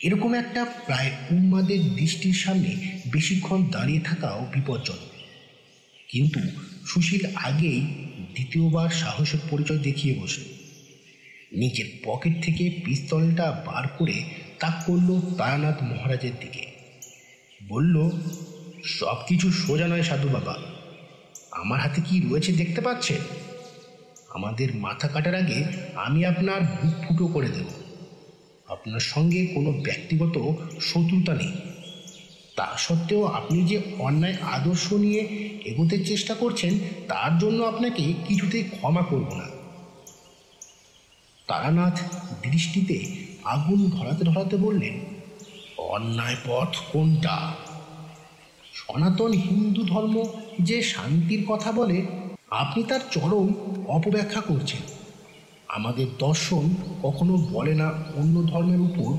এরকম 0.01 0.34
একটা 0.34 0.65
প্রায় 0.65 1.12
উন্মাদের 1.32 1.95
দৃষ্টির 1.95 2.34
সামনে 2.34 2.75
বেশিক্ষণ 3.12 3.65
দাঁড়িয়ে 3.69 3.99
থাকাও 3.99 4.51
বিপজ্জনক। 4.56 4.97
কিন্তু 6.08 6.39
সুশীল 6.86 7.25
আগেই 7.36 7.82
দ্বিতীয়বার 8.34 8.89
সাহসের 8.89 9.39
পরিচয় 9.49 9.77
দেখিয়ে 9.77 10.19
বসল। 10.19 10.41
নিজের 11.58 11.86
পকেট 12.04 12.43
থেকে 12.43 12.69
পিস্তলটা 12.86 13.63
বার 13.65 13.88
করে 13.88 14.23
তাক 14.60 14.84
করল 14.86 15.36
তারানাথ 15.38 15.84
মহারাজের 15.84 16.32
দিকে। 16.39 16.65
বলল 17.67 18.10
সব 18.86 19.17
কিছু 19.27 19.51
সোজা 19.51 19.88
নয় 19.88 20.04
সাধু 20.04 20.30
বাবা। 20.30 20.70
আমার 21.51 21.79
হাতে 21.79 22.01
কি 22.01 22.19
রয়েছে 22.19 22.51
দেখতে 22.51 22.81
পাচ্ছেন 22.81 23.21
আমাদের 24.29 24.75
মাথা 24.75 25.07
কাটার 25.07 25.35
আগে 25.35 25.63
আমি 25.95 26.25
আপনার 26.25 26.61
বুক 26.61 27.07
ফুটো 27.07 27.27
করে 27.27 27.47
দেব। 27.47 27.65
আপনার 28.67 28.99
সঙ্গে 28.99 29.45
কোনো 29.45 29.71
ব্যক্তিগত 29.71 30.53
শত্রুতা 30.81 31.33
নেই। 31.33 31.51
তা 32.55 32.67
সত্ত্বেও 32.77 33.25
আপনি 33.25 33.65
যে 33.65 33.81
অন্যায় 33.99 34.37
আদর্শ 34.41 34.93
নিয়ে 34.93 35.21
এগোতে 35.65 36.05
চেষ্টা 36.05 36.33
করছেন, 36.33 36.79
তার 37.07 37.37
জন্য 37.37 37.63
আপনাকে 37.63 38.13
কিছুতেই 38.27 38.63
ক্ষমা 38.63 39.01
করব 39.01 39.33
না। 39.33 39.47
তারানাথ 41.47 41.99
দৃষ্টিতে 42.41 43.15
আগুন 43.43 43.89
ধরাতে 43.89 44.23
ধরাতে 44.23 44.57
বললেন, 44.57 44.99
অন্যায় 45.77 46.35
পথ 46.45 46.75
কোনটা? 46.91 47.55
সনাতন 48.93 49.32
হিন্দু 49.34 49.84
ধর্ম 49.84 50.23
যে 50.60 50.82
শান্তির 50.82 51.45
কথা 51.47 51.71
বলে, 51.71 52.06
আপনি 52.49 52.84
তার 52.84 52.99
চরম 53.12 53.54
অপব্যাখ্যা 53.88 54.41
করছেন। 54.41 54.82
আমাদের 55.67 56.08
দর্শন 56.19 56.69
কখনো 57.01 57.38
বলে 57.38 57.73
না 57.73 57.93
অন্য 58.17 58.47
ধর্মের 58.47 58.82
উপর 58.82 59.10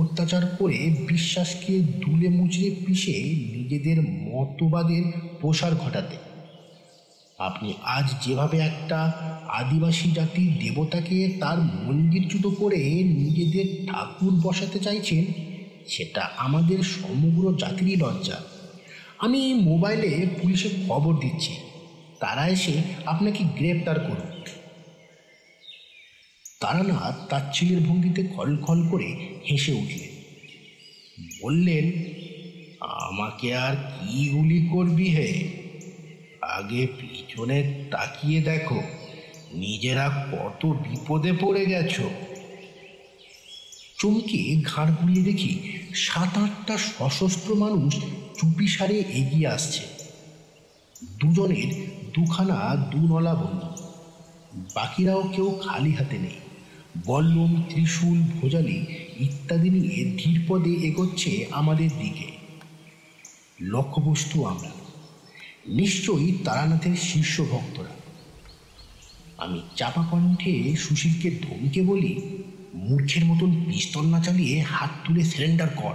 অত্যাচার 0.00 0.46
করে 0.58 0.96
বিশ্বাসকে 1.08 1.80
দুলে 1.80 2.28
মুচড়ে 2.28 2.70
পিষে 2.86 3.16
নিজেদের 3.54 4.02
মতবাদের 4.02 5.04
প্রসার 5.40 5.74
ঘটাতে। 5.74 6.16
আপনি 7.38 7.74
আজ 7.84 8.26
যেভাবে 8.26 8.58
একটা 8.58 9.12
আদিবাসী 9.48 10.10
জাতির 10.10 10.58
দেবতাকে 10.58 11.36
তার 11.40 11.58
মন্দিরচ্যুত 11.60 12.46
করে 12.46 12.80
নিজেদের 13.04 13.86
ঠাকুর 13.86 14.32
বসাতে 14.42 14.78
চাইছেন, 14.78 15.24
সেটা 15.88 16.28
আমাদের 16.36 16.78
সমগ্র 16.82 17.58
জাতিরই 17.58 17.96
লজ্জা। 17.96 18.40
আমি 19.22 19.54
মোবাইলে 19.54 20.26
পুলিশে 20.40 20.68
খবর 20.88 21.20
দিচ্ছি। 21.20 21.52
তারা 22.20 22.48
এসে 22.48 22.74
আপনাকে 23.06 23.44
গ্রেপ্তার 23.44 24.00
করুন 24.00 24.30
তারানাথ 26.60 27.16
তার 27.28 27.40
ছেলের 27.52 27.80
ভঙ্গিতে 27.80 28.22
খল 28.62 28.80
করে 28.90 29.08
হেসে 29.50 29.72
উঠলেন। 29.72 30.12
বললেন, 31.42 31.84
আমাকে 32.80 33.54
আর 33.56 33.76
কি 33.76 34.28
গুলি 34.28 34.68
করবি 34.72 35.08
হে? 35.08 35.48
আগে 36.42 36.86
পিছনে 36.86 37.88
তাকিয়ে 37.90 38.40
দেখো, 38.40 38.82
নিজেরা 39.54 40.26
কত 40.32 40.66
বিপদে 40.66 41.32
পড়ে 41.40 41.66
গেছো। 41.66 42.10
চমকে 43.98 44.56
ঘাড় 44.64 44.92
ঘুরিয়ে 45.00 45.22
দেখি 45.22 45.52
সাত 45.94 46.38
আটটা 46.38 46.74
সশস্ত্র 46.76 47.54
মানুষ 47.54 47.94
চুপি 48.38 48.68
সারে 48.68 48.98
এগিয়ে 48.98 49.46
আসছে। 49.46 49.82
দুজনের 51.04 51.86
দুখানা 52.14 52.76
দুনলা 52.76 53.34
বন্ধু 53.34 53.68
বাকিরাও 54.74 55.28
কেউ 55.36 55.60
খালি 55.66 55.92
হাতে 55.92 56.18
নেই। 56.18 56.34
বল্লম, 57.06 57.62
ত্রিশূল, 57.68 58.22
ভোজালি 58.22 58.86
ইত্যাদি 59.18 59.70
নিয়ে 59.70 60.04
ধীর 60.16 60.44
পদে 60.48 60.70
এগোচ্ছে 60.70 61.46
আমাদের 61.50 61.90
দিকে। 61.98 62.32
লক্ষ্যবস্তু 63.60 64.44
আমরা। 64.44 64.70
নিশ্চয়ই 65.66 66.38
তারানাথের 66.44 66.96
শীর্ষ 66.96 67.40
ভক্তরা। 67.40 67.88
আমি 69.38 69.62
চাপা 69.76 70.04
কণ্ঠে 70.10 70.76
সুশীলকে 70.76 71.30
ধমকে 71.30 71.82
বলি, 71.82 72.42
মূর্খের 72.74 73.24
মতন 73.24 73.64
পিস্তল 73.64 74.06
না 74.06 74.20
চালিয়ে 74.20 74.60
হাত 74.60 74.90
তুলে 75.06 75.24
সিলিন্ডার 75.24 75.68
কর। 75.68 75.94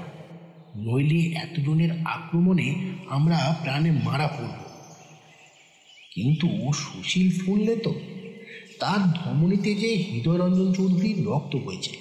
নইলে 0.78 1.36
এতজনের 1.36 1.90
আক্রমণে 2.06 2.76
আমরা 3.10 3.60
প্রাণে 3.64 3.92
মারা 3.92 4.28
পড়ব। 4.28 4.54
কিন্তু 6.12 6.74
সুশীল 6.74 7.46
শুনলে 7.46 7.76
তো, 7.76 8.00
তার 8.80 9.12
ধমনীতে 9.12 9.76
যে 9.76 9.96
হৃদয়রঞ্জন 9.96 10.74
চৌধুরীর 10.74 11.28
রক্ত 11.28 11.56
হয়েছে 11.56 11.98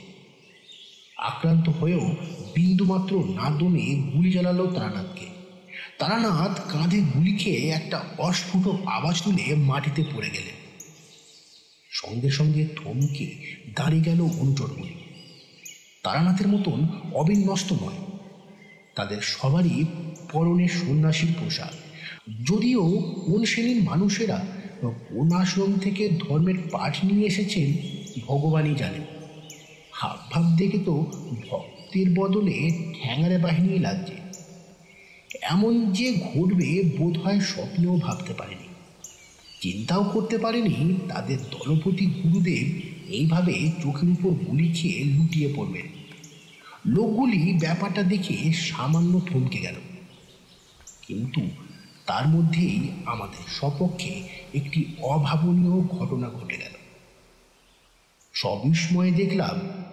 আক্রান্ত 1.16 1.68
হয়েও 1.68 2.16
বিন্দুমাত্র 2.54 3.24
না 3.24 3.50
দমে 3.50 3.94
গুলি 3.94 4.32
চালালো 4.32 4.66
তারানাথকে। 4.66 5.26
তারানাথ 5.98 6.72
কাঁধে 6.72 7.00
গুলি 7.00 7.32
খেয়ে 7.32 7.70
একটা 7.70 8.04
অস্ফুট 8.18 8.68
আওয়াজ 8.86 9.22
তুলে 9.22 9.54
মাটিতে 9.54 10.04
পড়ে 10.16 10.30
গেলেন। 10.30 10.66
সঙ্গে 11.90 12.30
সঙ্গে 12.30 12.66
থমকে 12.76 13.56
দাঁড়িয়ে 13.74 14.02
গেল 14.02 14.20
অনুচরগুলি। 14.20 14.94
তারানাথের 16.02 16.48
মতন 16.48 16.88
অবিন্যস্ত 17.14 17.72
নয়। 17.72 18.05
তাদের 18.96 19.20
সবারই 19.22 19.84
পরনে 20.32 20.68
সন্ন্যাসীর 20.68 21.32
পোশাক। 21.40 21.74
যদিও 22.44 22.82
কোন 23.26 23.44
শ্রেণির 23.44 23.82
মানুষেরা 23.82 24.38
কোন 24.82 25.32
আশ্রম 25.32 25.72
থেকে 25.78 26.08
ধর্মের 26.08 26.58
পাঠ 26.72 27.04
নিয়ে 27.04 27.26
এসেছেন, 27.26 27.72
ভগবানই 28.26 28.74
জানেন। 28.74 29.04
হাব 29.92 30.18
ভাব 30.32 30.56
দেখে 30.56 30.78
তো 30.78 31.06
ভক্তের 31.50 32.06
বদলে 32.14 32.70
ঠ্যাঙারে 33.02 33.38
বাহিনী 33.38 33.78
লাগছে। 33.78 34.16
এমন 35.42 35.92
যে 35.92 36.08
ঘটবে 36.12 36.68
বোধ 36.98 37.18
হয় 37.18 37.40
স্বপ্নেও 37.40 37.96
ভাবতে 37.96 38.32
পারেনি। 38.32 38.68
চিন্তাও 39.60 40.04
করতে 40.04 40.38
পারেনি 40.38 40.76
তাদের 41.08 41.38
দলপতি 41.50 42.06
গুরুদেব 42.06 42.66
এইভাবে 43.12 43.54
চোখের 43.82 44.08
উপর 44.08 44.30
গুলি 44.30 44.68
খেয়ে 44.68 45.04
লুটিয়ে 45.04 45.48
পড়বেন। 45.56 45.95
লোকগুলি 46.86 47.58
ব্যাপারটা 47.60 48.02
দেখে 48.02 48.52
সামান্য 48.52 49.20
থমকে 49.20 49.58
গেল। 49.58 49.74
কিন্তু 51.06 51.40
তার 52.06 52.28
মধ্যেই 52.28 52.90
আমাদের 53.04 53.44
সপক্ষে 53.48 54.28
একটি 54.54 54.84
অভাবনীয় 55.02 55.80
ঘটনা 55.80 56.28
ঘটে 56.28 56.56
গেল। 56.56 56.72
সবিস্ময়ে 58.32 59.10
দেখলাম, 59.10 59.84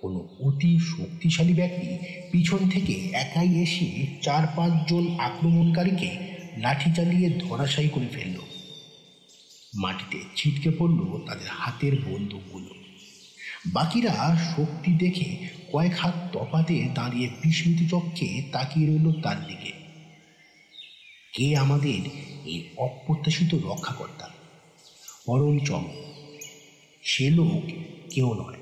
কোনো 0.00 0.28
অতি 0.40 0.78
শক্তিশালী 0.78 1.54
ব্যক্তি 1.54 1.98
পিছন 2.30 2.68
থেকে 2.70 2.92
একাই 2.92 3.54
এসে 3.54 4.06
চার 4.22 4.46
পাঁচজন 4.56 5.18
আক্রমণকারীকে 5.18 6.18
লাঠি 6.56 6.92
চালিয়ে 6.92 7.30
ধরাশায়ী 7.30 7.88
করে 7.88 8.06
ফেলল। 8.06 8.36
মাটিতে 9.74 10.24
ছিটকে 10.36 10.70
পড়ল 10.70 11.26
তাদের 11.26 11.46
হাতের 11.50 11.92
বন্দুকগুলো। 12.06 12.77
বাকিরা 13.66 14.38
শক্তি 14.56 14.92
দেখে 14.92 15.48
কয়েক 15.72 15.94
হাত 15.98 16.14
তফাতে 16.32 16.88
দাঁড়িয়ে 16.94 17.28
বিস্মিত 17.42 17.90
চক্ষে 17.90 18.42
তাকিয়ে 18.52 18.86
রইল 18.86 19.22
তার 19.22 19.46
দিকে। 19.46 19.72
কে 21.32 21.56
আমাদের 21.56 22.00
এই 22.44 22.64
অপ্রত্যাশিত 22.76 23.54
রক্ষাকর্তা? 23.54 24.28
পরম 25.26 25.58
চম, 25.58 25.84
সে 27.02 27.30
লোক 27.30 27.62
কেউ 28.10 28.34
নয়, 28.34 28.56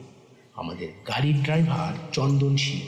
আমাদের 0.54 0.88
গাড়ির 1.06 1.42
ড্রাইভার 1.42 1.92
চন্দন 2.12 2.56
সিং। 2.56 2.80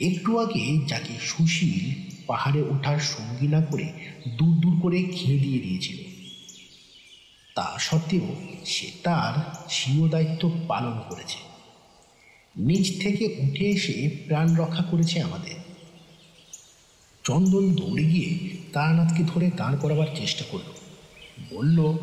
একটু 0.00 0.38
আগে 0.38 0.78
যাকে 0.86 1.14
সুশীল 1.20 1.94
পাহাড়ে 2.26 2.62
ওঠার 2.62 2.98
সঙ্গী 2.98 3.48
না 3.48 3.60
করে 3.60 3.92
দূর 4.28 4.54
দূর 4.56 4.80
করে 4.82 5.02
খেয়ে 5.02 5.38
দিয়ে 5.38 5.58
দিয়েছিল। 5.58 6.03
তা 7.54 7.76
সত্ত্বেও 7.78 8.34
সে 8.64 8.90
তার 9.02 9.54
স্বীয় 9.70 10.08
দায়িত্ব 10.08 10.50
পালন 10.68 11.02
করেছে। 11.08 11.38
নিজ 12.56 13.02
থেকে 13.02 13.26
উঠে 13.38 13.64
এসে 13.64 14.16
প্রাণ 14.26 14.56
রক্ষা 14.56 14.82
করেছে 14.82 15.22
আমাদের। 15.22 15.54
চন্দন 17.24 17.74
দৌড়ে 17.74 18.04
গিয়ে 18.04 18.56
তারানাথকে 18.72 19.22
ধরে 19.22 19.50
দাঁড় 19.56 19.76
করাবার 19.76 20.06
চেষ্টা 20.14 20.44
করল। 20.50 20.72
বলল, 21.56 21.98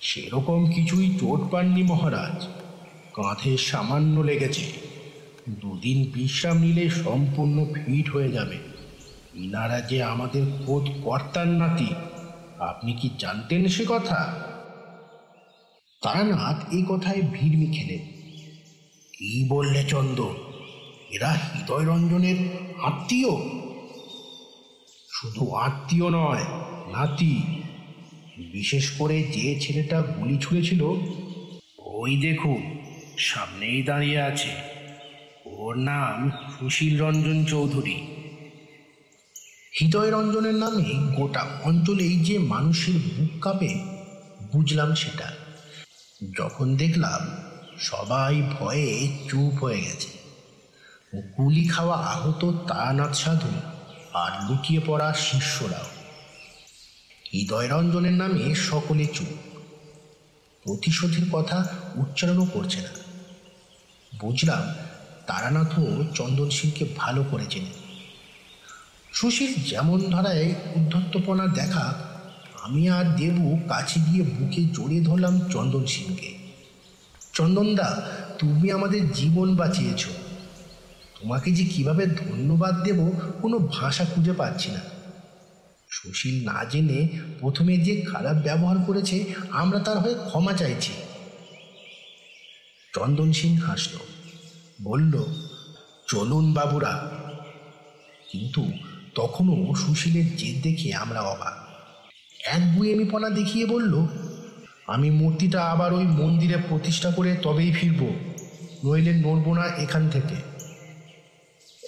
সেরকম 0.00 0.70
কিছুই 0.70 1.14
চোট 1.20 1.50
পাননি 1.50 1.82
মহারাজ। 1.82 2.46
কাঁধে 3.12 3.56
সামান্য 3.56 4.20
লেগেছে। 4.20 4.72
দুদিন 5.48 6.10
বিশ্রাম 6.14 6.58
নিলে 6.58 6.90
সম্পূর্ণ 6.90 7.66
ফিট 7.74 8.10
হয়ে 8.10 8.32
যাবে। 8.32 8.58
ইনারা 9.34 9.80
যে 9.80 10.02
আমাদের 10.02 10.42
খোদ 10.66 11.04
কর্তার 11.04 11.48
নাতি, 11.48 11.88
আপনি 12.58 12.92
কি 12.92 13.10
জানতেন 13.18 13.68
সে 13.68 13.84
কথা? 13.88 14.46
তারানাথ 16.02 16.72
এই 16.72 16.84
কথায় 16.88 17.22
ভিড়মি 17.32 17.66
খেলেন 17.66 17.98
কি 19.12 19.48
বললে 19.48 19.84
চন্দ 19.84 20.20
এরা 21.10 21.32
হৃদয় 21.32 21.84
রঞ্জনের 21.84 22.36
আত্মীয়। 22.82 23.30
শুধু 25.12 25.50
আত্মীয় 25.50 26.10
নয়, 26.10 26.44
নাতি। 26.92 27.42
বিশেষ 28.52 28.90
করে 28.90 29.22
যে 29.22 29.60
ছেলেটা 29.60 30.02
গুলি 30.02 30.38
ছুঁড়েছিল 30.38 30.82
ওই 31.78 32.16
দেখুন, 32.16 32.62
সামনেই 33.18 33.82
দাঁড়িয়ে 33.82 34.20
আছে। 34.20 34.48
ওর 35.46 35.76
নাম 35.76 36.30
সুশীল 36.30 37.00
রঞ্জন 37.00 37.44
চৌধুরী। 37.44 37.96
হৃদয় 39.80 40.10
রঞ্জনের 40.10 40.54
নামে 40.54 41.16
গোটা 41.16 41.42
অঞ্চলেই 41.62 42.16
যে 42.16 42.38
মানুষের 42.38 42.94
বুক 42.94 43.42
কাঁপে, 43.42 43.74
বুঝলাম 44.52 44.94
সেটা। 44.94 45.45
যখন 46.38 46.76
দেখলাম 46.76 47.28
সবাই 47.78 48.42
ভয়ে 48.42 49.08
চুপ 49.28 49.64
হয়ে 49.64 49.80
গেছে। 49.80 50.08
গুলি 51.38 51.68
খাওয়া 51.68 51.96
আহত 51.96 52.52
তারানাথ 52.68 53.14
সাধু 53.14 53.48
আর 54.12 54.50
লুকিয়ে 54.50 54.80
পড়া 54.86 55.12
শিষ্যরাও। 55.12 55.84
হৃদয় 57.32 57.68
রঞ্জনের 57.68 58.12
নামে 58.12 58.54
সকলে 58.54 59.06
চুপ। 59.06 59.26
প্রতিশোধের 60.64 61.30
কথা 61.32 61.68
উচ্চারণও 61.94 62.44
করছে 62.44 62.80
না। 62.80 62.88
বুঝলাম 64.20 64.74
তারানাথও 65.26 66.04
চন্দন 66.14 66.50
সিংকে 66.50 66.84
ভালো 66.96 67.24
করে 67.30 67.44
চেনে 67.50 67.72
সুশীল 69.12 69.54
যেমন 69.54 70.10
ধারায় 70.10 70.54
উদ্ধত্তপনা 70.74 71.46
দেখা 71.46 71.94
আমি 72.66 72.88
আর 72.88 73.04
দেবু 73.04 73.58
কাছে 73.68 74.00
গিয়ে 74.00 74.22
বুকে 74.22 74.64
জড়িয়ে 74.64 75.04
ধরলাম 75.04 75.40
চন্দন 75.48 75.86
সিংকে। 75.86 76.34
চন্দনদা 77.32 78.10
তুমি 78.38 78.70
আমাদের 78.70 79.12
জীবন 79.12 79.56
বাঁচিয়েছ। 79.56 80.06
তোমাকে 81.20 81.50
যে 81.52 81.64
কীভাবে 81.64 82.06
ধন্যবাদ 82.06 82.82
দেব 82.82 83.10
কোনো 83.42 83.58
ভাষা 83.58 84.04
খুঁজে 84.04 84.32
পাচ্ছি 84.32 84.70
না। 84.70 84.80
সুশীল 85.90 86.44
না 86.44 86.64
জেনে 86.64 87.08
প্রথমে 87.40 87.76
যে 87.76 88.00
খারাপ 88.00 88.36
ব্যবহার 88.36 88.76
করেছে, 88.86 89.34
আমরা 89.50 89.78
তার 89.78 89.98
হয়ে 89.98 90.14
ক্ষমা 90.14 90.52
চাইছি। 90.52 90.92
চন্দন 92.94 93.32
সিং 93.32 93.56
হাসল, 93.56 93.98
বলল, 94.82 95.24
চলুন 96.08 96.52
বাবুরা। 96.52 97.10
কিন্তু 98.32 98.66
তখনও 99.14 99.74
সুশীলের 99.74 100.36
জেদ 100.36 100.62
দেখে 100.62 100.94
আমরা 100.94 101.20
অবাক। 101.20 101.65
এক 102.46 102.74
বুয়েমিপনা 102.74 103.30
দেখিয়ে 103.30 103.66
বলল 103.66 104.06
আমি 104.86 105.10
মূর্তিটা 105.10 105.64
আবার 105.64 105.92
ওই 105.94 106.04
মন্দিরে 106.04 106.56
প্রতিষ্ঠা 106.68 107.10
করে 107.10 107.36
তবেই 107.42 107.72
ফিরব 107.72 108.14
নইলে 108.84 109.12
নড়ব 109.12 109.54
না 109.54 109.62
এখান 109.62 110.08
থেকে। 110.08 110.34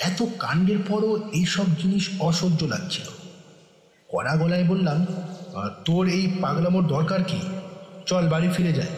এত 0.00 0.22
কাণ্ডের 0.38 0.78
পরও 0.88 1.30
এইসব 1.32 1.64
জিনিস 1.82 2.08
অসহ্য 2.20 2.64
লাগছিল। 2.64 3.04
কড়া 4.08 4.36
গলায় 4.36 4.64
বললাম 4.64 5.06
"আহ, 5.54 5.68
তোর 5.84 6.08
এই 6.08 6.32
পাগলামোর 6.40 6.86
দরকার 6.86 7.24
কি? 7.24 7.38
চল 8.06 8.28
বাড়ি 8.28 8.48
ফিরে 8.48 8.72
যায় 8.72 8.88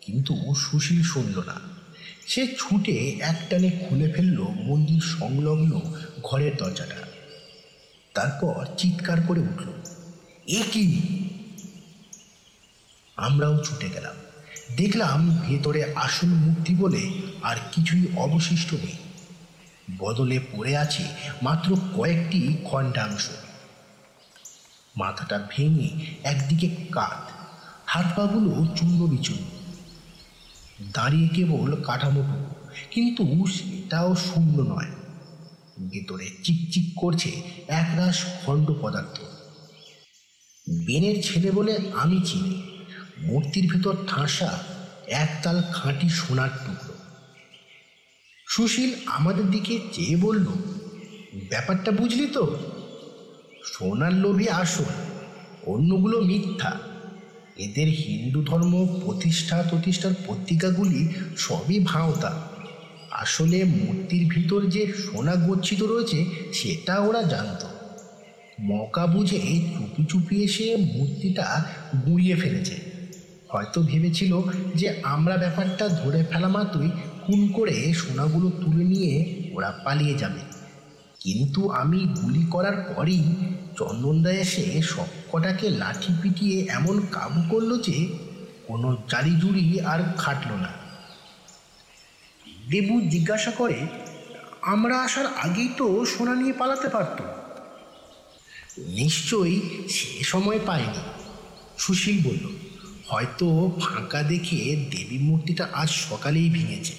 কিন্তু 0.00 0.36
সুশীল 0.54 1.02
শুনল 1.02 1.38
না। 1.46 1.54
সে 2.26 2.46
ছুটে 2.58 3.10
একটানে 3.20 3.70
খুলে 3.70 4.12
ফেলল 4.12 4.40
মন্দির 4.40 5.00
সংলগ্ন 5.00 5.80
ঘরের 6.22 6.56
দরজাটা। 6.56 6.96
তারপর 8.14 8.66
চিৎকার 8.78 9.18
করে 9.28 9.40
উঠল। 9.40 9.79
এ 10.50 10.62
কি? 10.72 11.02
আমরাও 13.16 13.64
ছুটে 13.64 13.88
গেলাম। 13.90 14.14
দেখলাম 14.76 15.40
ভেতরে 15.46 15.92
আসল 15.94 16.26
মূর্তি 16.26 16.74
বলে 16.74 17.10
আর 17.42 17.56
কিছুই 17.72 18.06
অবশিষ্ট 18.16 18.74
নেই। 18.74 18.96
বদলে 19.98 20.40
পড়ে 20.52 20.76
আছে 20.76 21.04
মাত্র 21.42 21.76
কয়েকটি 21.96 22.56
খণ্ডাংশ। 22.64 23.28
মাথাটা 24.96 25.48
ভেঙে 25.50 25.90
একদিকে 26.24 26.68
কাত 26.92 27.30
হাত 27.86 28.06
পাগুলো 28.16 28.66
চূর্ণ 28.76 29.06
বিচূর্ণ 29.06 29.44
দাঁড়িয়ে 30.92 31.28
কেবল 31.28 31.82
কাঠামোটুকু 31.82 32.54
কিন্তু 32.90 33.46
সেটাও 33.46 34.16
শূন্য 34.16 34.60
নয়। 34.60 34.90
ভেতরে 35.90 36.30
চিকচিক 36.44 36.92
করছে 36.96 37.42
একরাশ 37.68 38.24
খণ্ড 38.46 38.70
পদার্থ। 38.80 39.29
বেনের 40.72 41.22
ছেলে 41.22 41.50
বলে 41.50 41.78
আমি 41.92 42.20
চিনি। 42.24 42.62
মূর্তির 43.18 43.66
ভেতর 43.72 43.96
ঠাসা 44.08 44.58
একতাল 45.08 45.62
খাঁটি 45.72 46.08
সোনার 46.08 46.48
টুকরো। 46.48 46.94
সুশীল 48.48 48.94
আমাদের 49.06 49.50
দিকে 49.50 49.78
চেয়ে 49.92 50.16
বলল, 50.16 50.46
ব্যাপারটা 51.48 51.90
বুঝলি 51.90 52.26
তো? 52.26 52.56
সোনার 53.64 54.12
লোভে 54.12 54.48
আসল, 54.50 54.84
অন্যগুলো 55.66 56.20
মিথ্যা। 56.20 56.80
এদের 57.56 57.88
হিন্দু 57.88 58.42
ধর্ম 58.42 59.00
প্রতিষ্ঠা 59.04 59.62
প্রতিষ্ঠার 59.70 60.14
পত্রিকাগুলি 60.26 61.08
সবই 61.36 61.78
ভাঁওতা। 61.78 62.48
আসলে 63.10 63.64
মূর্তির 63.64 64.28
ভিতর 64.28 64.66
যে 64.66 64.92
সোনা 64.92 65.34
গচ্ছিত 65.34 65.82
রয়েছে, 65.82 66.24
সেটা 66.52 66.98
ওরা 66.98 67.22
জানতো। 67.22 67.79
মকা 68.62 69.06
বুঝে 69.06 69.40
চুপি 69.78 70.04
চুপি 70.04 70.44
এসে 70.44 70.76
মূর্তিটা 70.76 71.64
গুঁড়িয়ে 72.06 72.36
ফেলেছে। 72.36 72.90
হয়তো 73.48 73.82
ভেবেছিল 73.82 74.42
যে 74.74 75.00
আমরা 75.02 75.36
ব্যাপারটা 75.36 75.88
ধরে 75.88 76.24
ফেলা 76.24 76.48
মাত্রই 76.48 76.90
খুন 77.26 77.52
করে 77.52 77.94
সোনাগুলো 77.94 78.50
তুলে 78.50 78.84
নিয়ে 78.84 79.34
ওরা 79.54 79.70
পালিয়ে 79.84 80.14
যাবে। 80.14 80.40
কিন্তু 81.20 81.70
আমি 81.70 82.06
গুলি 82.22 82.46
করার 82.50 82.94
পরই 82.96 83.34
চন্দনদা 83.76 84.30
এসে 84.30 84.82
সবকটাকে 84.82 85.70
লাঠি 85.70 86.12
পিটিয়ে 86.22 86.66
এমন 86.70 87.06
কাবু 87.10 87.42
করল 87.50 87.80
যে 87.82 88.08
কোনো 88.66 88.96
জারি 89.08 89.30
জুড়ি 89.30 89.80
আর 89.80 90.00
খাটলো 90.16 90.56
না। 90.56 90.68
দেবু 92.70 93.00
জিজ্ঞাসা 93.00 93.50
করে, 93.50 93.86
আমরা 94.62 95.02
আসার 95.02 95.26
আগেই 95.26 95.68
তো 95.76 96.04
সোনা 96.04 96.34
নিয়ে 96.34 96.52
পালাতে 96.52 96.88
পারতো। 96.88 97.24
নিশ্চয়ই 98.78 99.60
সে 99.88 100.24
সময় 100.24 100.58
পায়নি। 100.66 101.02
সুশীল 101.78 102.22
বলল, 102.22 102.48
হয়তো 103.06 103.78
ফাঁকা 103.80 104.22
দেখে 104.22 104.86
দেবী 104.90 105.18
মূর্তিটা 105.18 105.68
আজ 105.72 105.90
সকালেই 105.90 106.50
ভেঙেছে। 106.50 106.92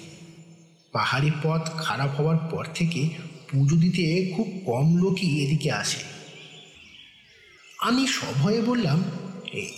পাহাড়ি 0.92 1.30
পথ 1.42 1.70
খারাপ 1.76 2.20
হওয়ার 2.20 2.36
পর 2.36 2.64
থেকে 2.74 3.08
পুজো 3.50 3.76
দিতে 3.76 4.32
খুব 4.36 4.62
কম 4.66 4.96
লোকই 4.96 5.44
এদিকে 5.44 5.72
আসে। 5.72 5.98
আমি 7.78 8.06
সভয়ে 8.06 8.60
বললাম 8.60 9.02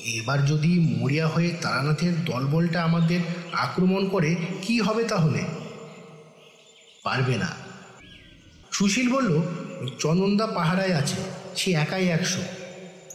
এবার 0.05 0.47
যদি 0.47 0.79
মরিয়া 0.99 1.29
হয়ে 1.29 1.57
তারানাথের 1.63 2.25
দলবলটা 2.25 2.83
আমাদের 2.83 3.21
আক্রমণ 3.53 4.09
করে, 4.09 4.37
কি 4.63 4.81
হবে 4.81 5.05
তাহলে? 5.05 5.45
পারবে 7.03 7.37
না। 7.37 7.51
সুশীল 8.73 9.13
বলল 9.13 9.43
চন্দনদা 9.99 10.47
পাহারায় 10.47 10.95
আছে, 10.95 11.17
সে 11.57 11.73
একাই 11.73 12.09
একশো। 12.09 12.43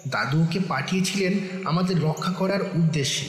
দাদু 0.07 0.43
ওকে 0.43 0.59
পাঠিয়েছিলেন 0.67 1.39
আমাদের 1.65 2.01
রক্ষা 2.01 2.31
করার 2.31 2.61
উদ্দেশ্যে। 2.61 3.27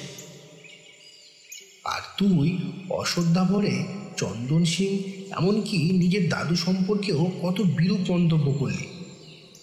আর 1.85 2.01
তুই 2.17 2.59
অশ্রদ্ধা 2.91 3.45
ভরে 3.45 3.85
চন্দন 4.17 4.65
সিং 4.65 4.99
এমনকি 5.33 5.93
নিজের 5.93 6.29
দাদু 6.29 6.57
সম্পর্কেও 6.57 7.33
কত 7.43 7.61
বিরূপ 7.61 8.11
মন্তব্য 8.11 8.53
করলি। 8.53 8.87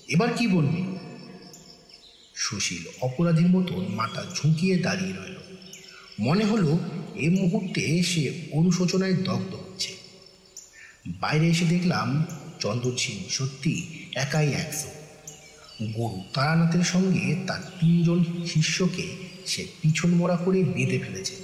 এবার 0.07 0.33
কি 0.37 0.47
বলবি? 0.47 0.97
সুশীল 2.35 2.83
অপরাধীর 3.01 3.47
মতন 3.47 3.85
মাথা 3.89 4.23
ঝুঁকিয়ে 4.35 4.77
দাঁড়িয়ে 4.77 5.13
রইল। 5.13 5.35
মনে 6.19 6.45
হলো 6.45 6.79
এ 7.15 7.29
মুহূর্তে 7.29 8.03
সে 8.03 8.41
অনুশোচনায় 8.51 9.13
দগ্ধ 9.13 9.55
হচ্ছে। 9.55 9.93
বাইরে 11.07 11.47
এসে 11.47 11.65
দেখলাম 11.65 12.25
চন্দন 12.59 12.95
সিং 12.97 13.17
সত্যি 13.29 13.73
একাই 14.15 14.53
একশো 14.53 14.89
গরু 15.97 16.23
তারানাথের 16.33 16.83
সঙ্গে 16.83 17.35
তার 17.47 17.61
তিনজন 17.79 18.45
শিষ্যকে 18.45 19.05
সে 19.45 19.67
পিছন 19.81 20.09
মোড়া 20.09 20.35
করে 20.35 20.63
বেঁধে 20.63 20.99
ফেলেছে। 20.99 21.35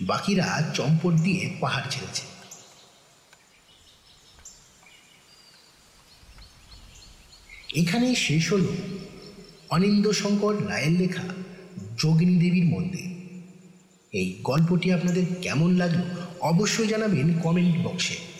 বাকিরা 0.00 0.72
চম্পট 0.74 1.12
দিয়ে 1.12 1.42
পাহাড় 1.60 1.86
ছেড়েছে। 1.90 2.22
এখানে 7.74 8.14
শেষ 8.14 8.52
হল 8.52 8.66
অনিন্দ 9.70 10.10
শঙ্কর 10.10 10.54
রায়ের 10.68 10.90
লেখা 10.90 11.24
যোগিনী 11.98 12.36
দেবীর 12.40 12.64
মন্দির। 12.64 13.06
এই 14.12 14.40
গল্পটি 14.42 14.92
আপনাদের 14.92 15.24
কেমন 15.42 15.70
লাগল 15.74 16.00
অবশ্যই 16.40 16.86
জানাবেন 16.86 17.26
কমেন্ট 17.42 17.76
বক্সে। 17.86 18.31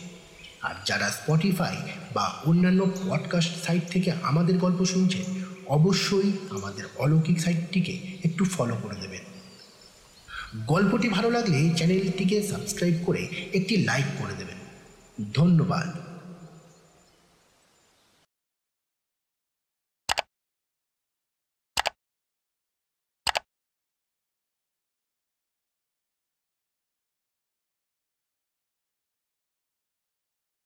আর 0.62 0.74
যারা 0.84 1.10
স্পটিফাই 1.10 1.76
বা 2.14 2.34
অন্যান্য 2.46 2.90
পডকাস্ট 3.08 3.62
সাইট 3.66 3.88
থেকে 3.88 4.12
আমাদের 4.22 4.58
গল্প 4.58 4.84
শুনছেন, 4.84 5.44
অবশ্যই 5.66 6.32
আমাদের 6.50 6.84
অলৌকিক 6.96 7.40
সাইটটিকে 7.40 7.98
একটু 8.24 8.44
ফলো 8.44 8.76
করে 8.82 8.94
দেবেন। 8.94 9.24
গল্পটি 10.66 11.08
ভালো 11.08 11.30
লাগলে 11.30 11.70
চ্যানেলটিকে 11.76 12.42
সাবস্ক্রাইব 12.42 12.94
করে 13.06 13.28
একটি 13.54 13.76
লাইক 13.76 14.04
করে 14.18 14.32
দেবেন। 14.38 14.56
ধন্যবাদ। 15.34 16.01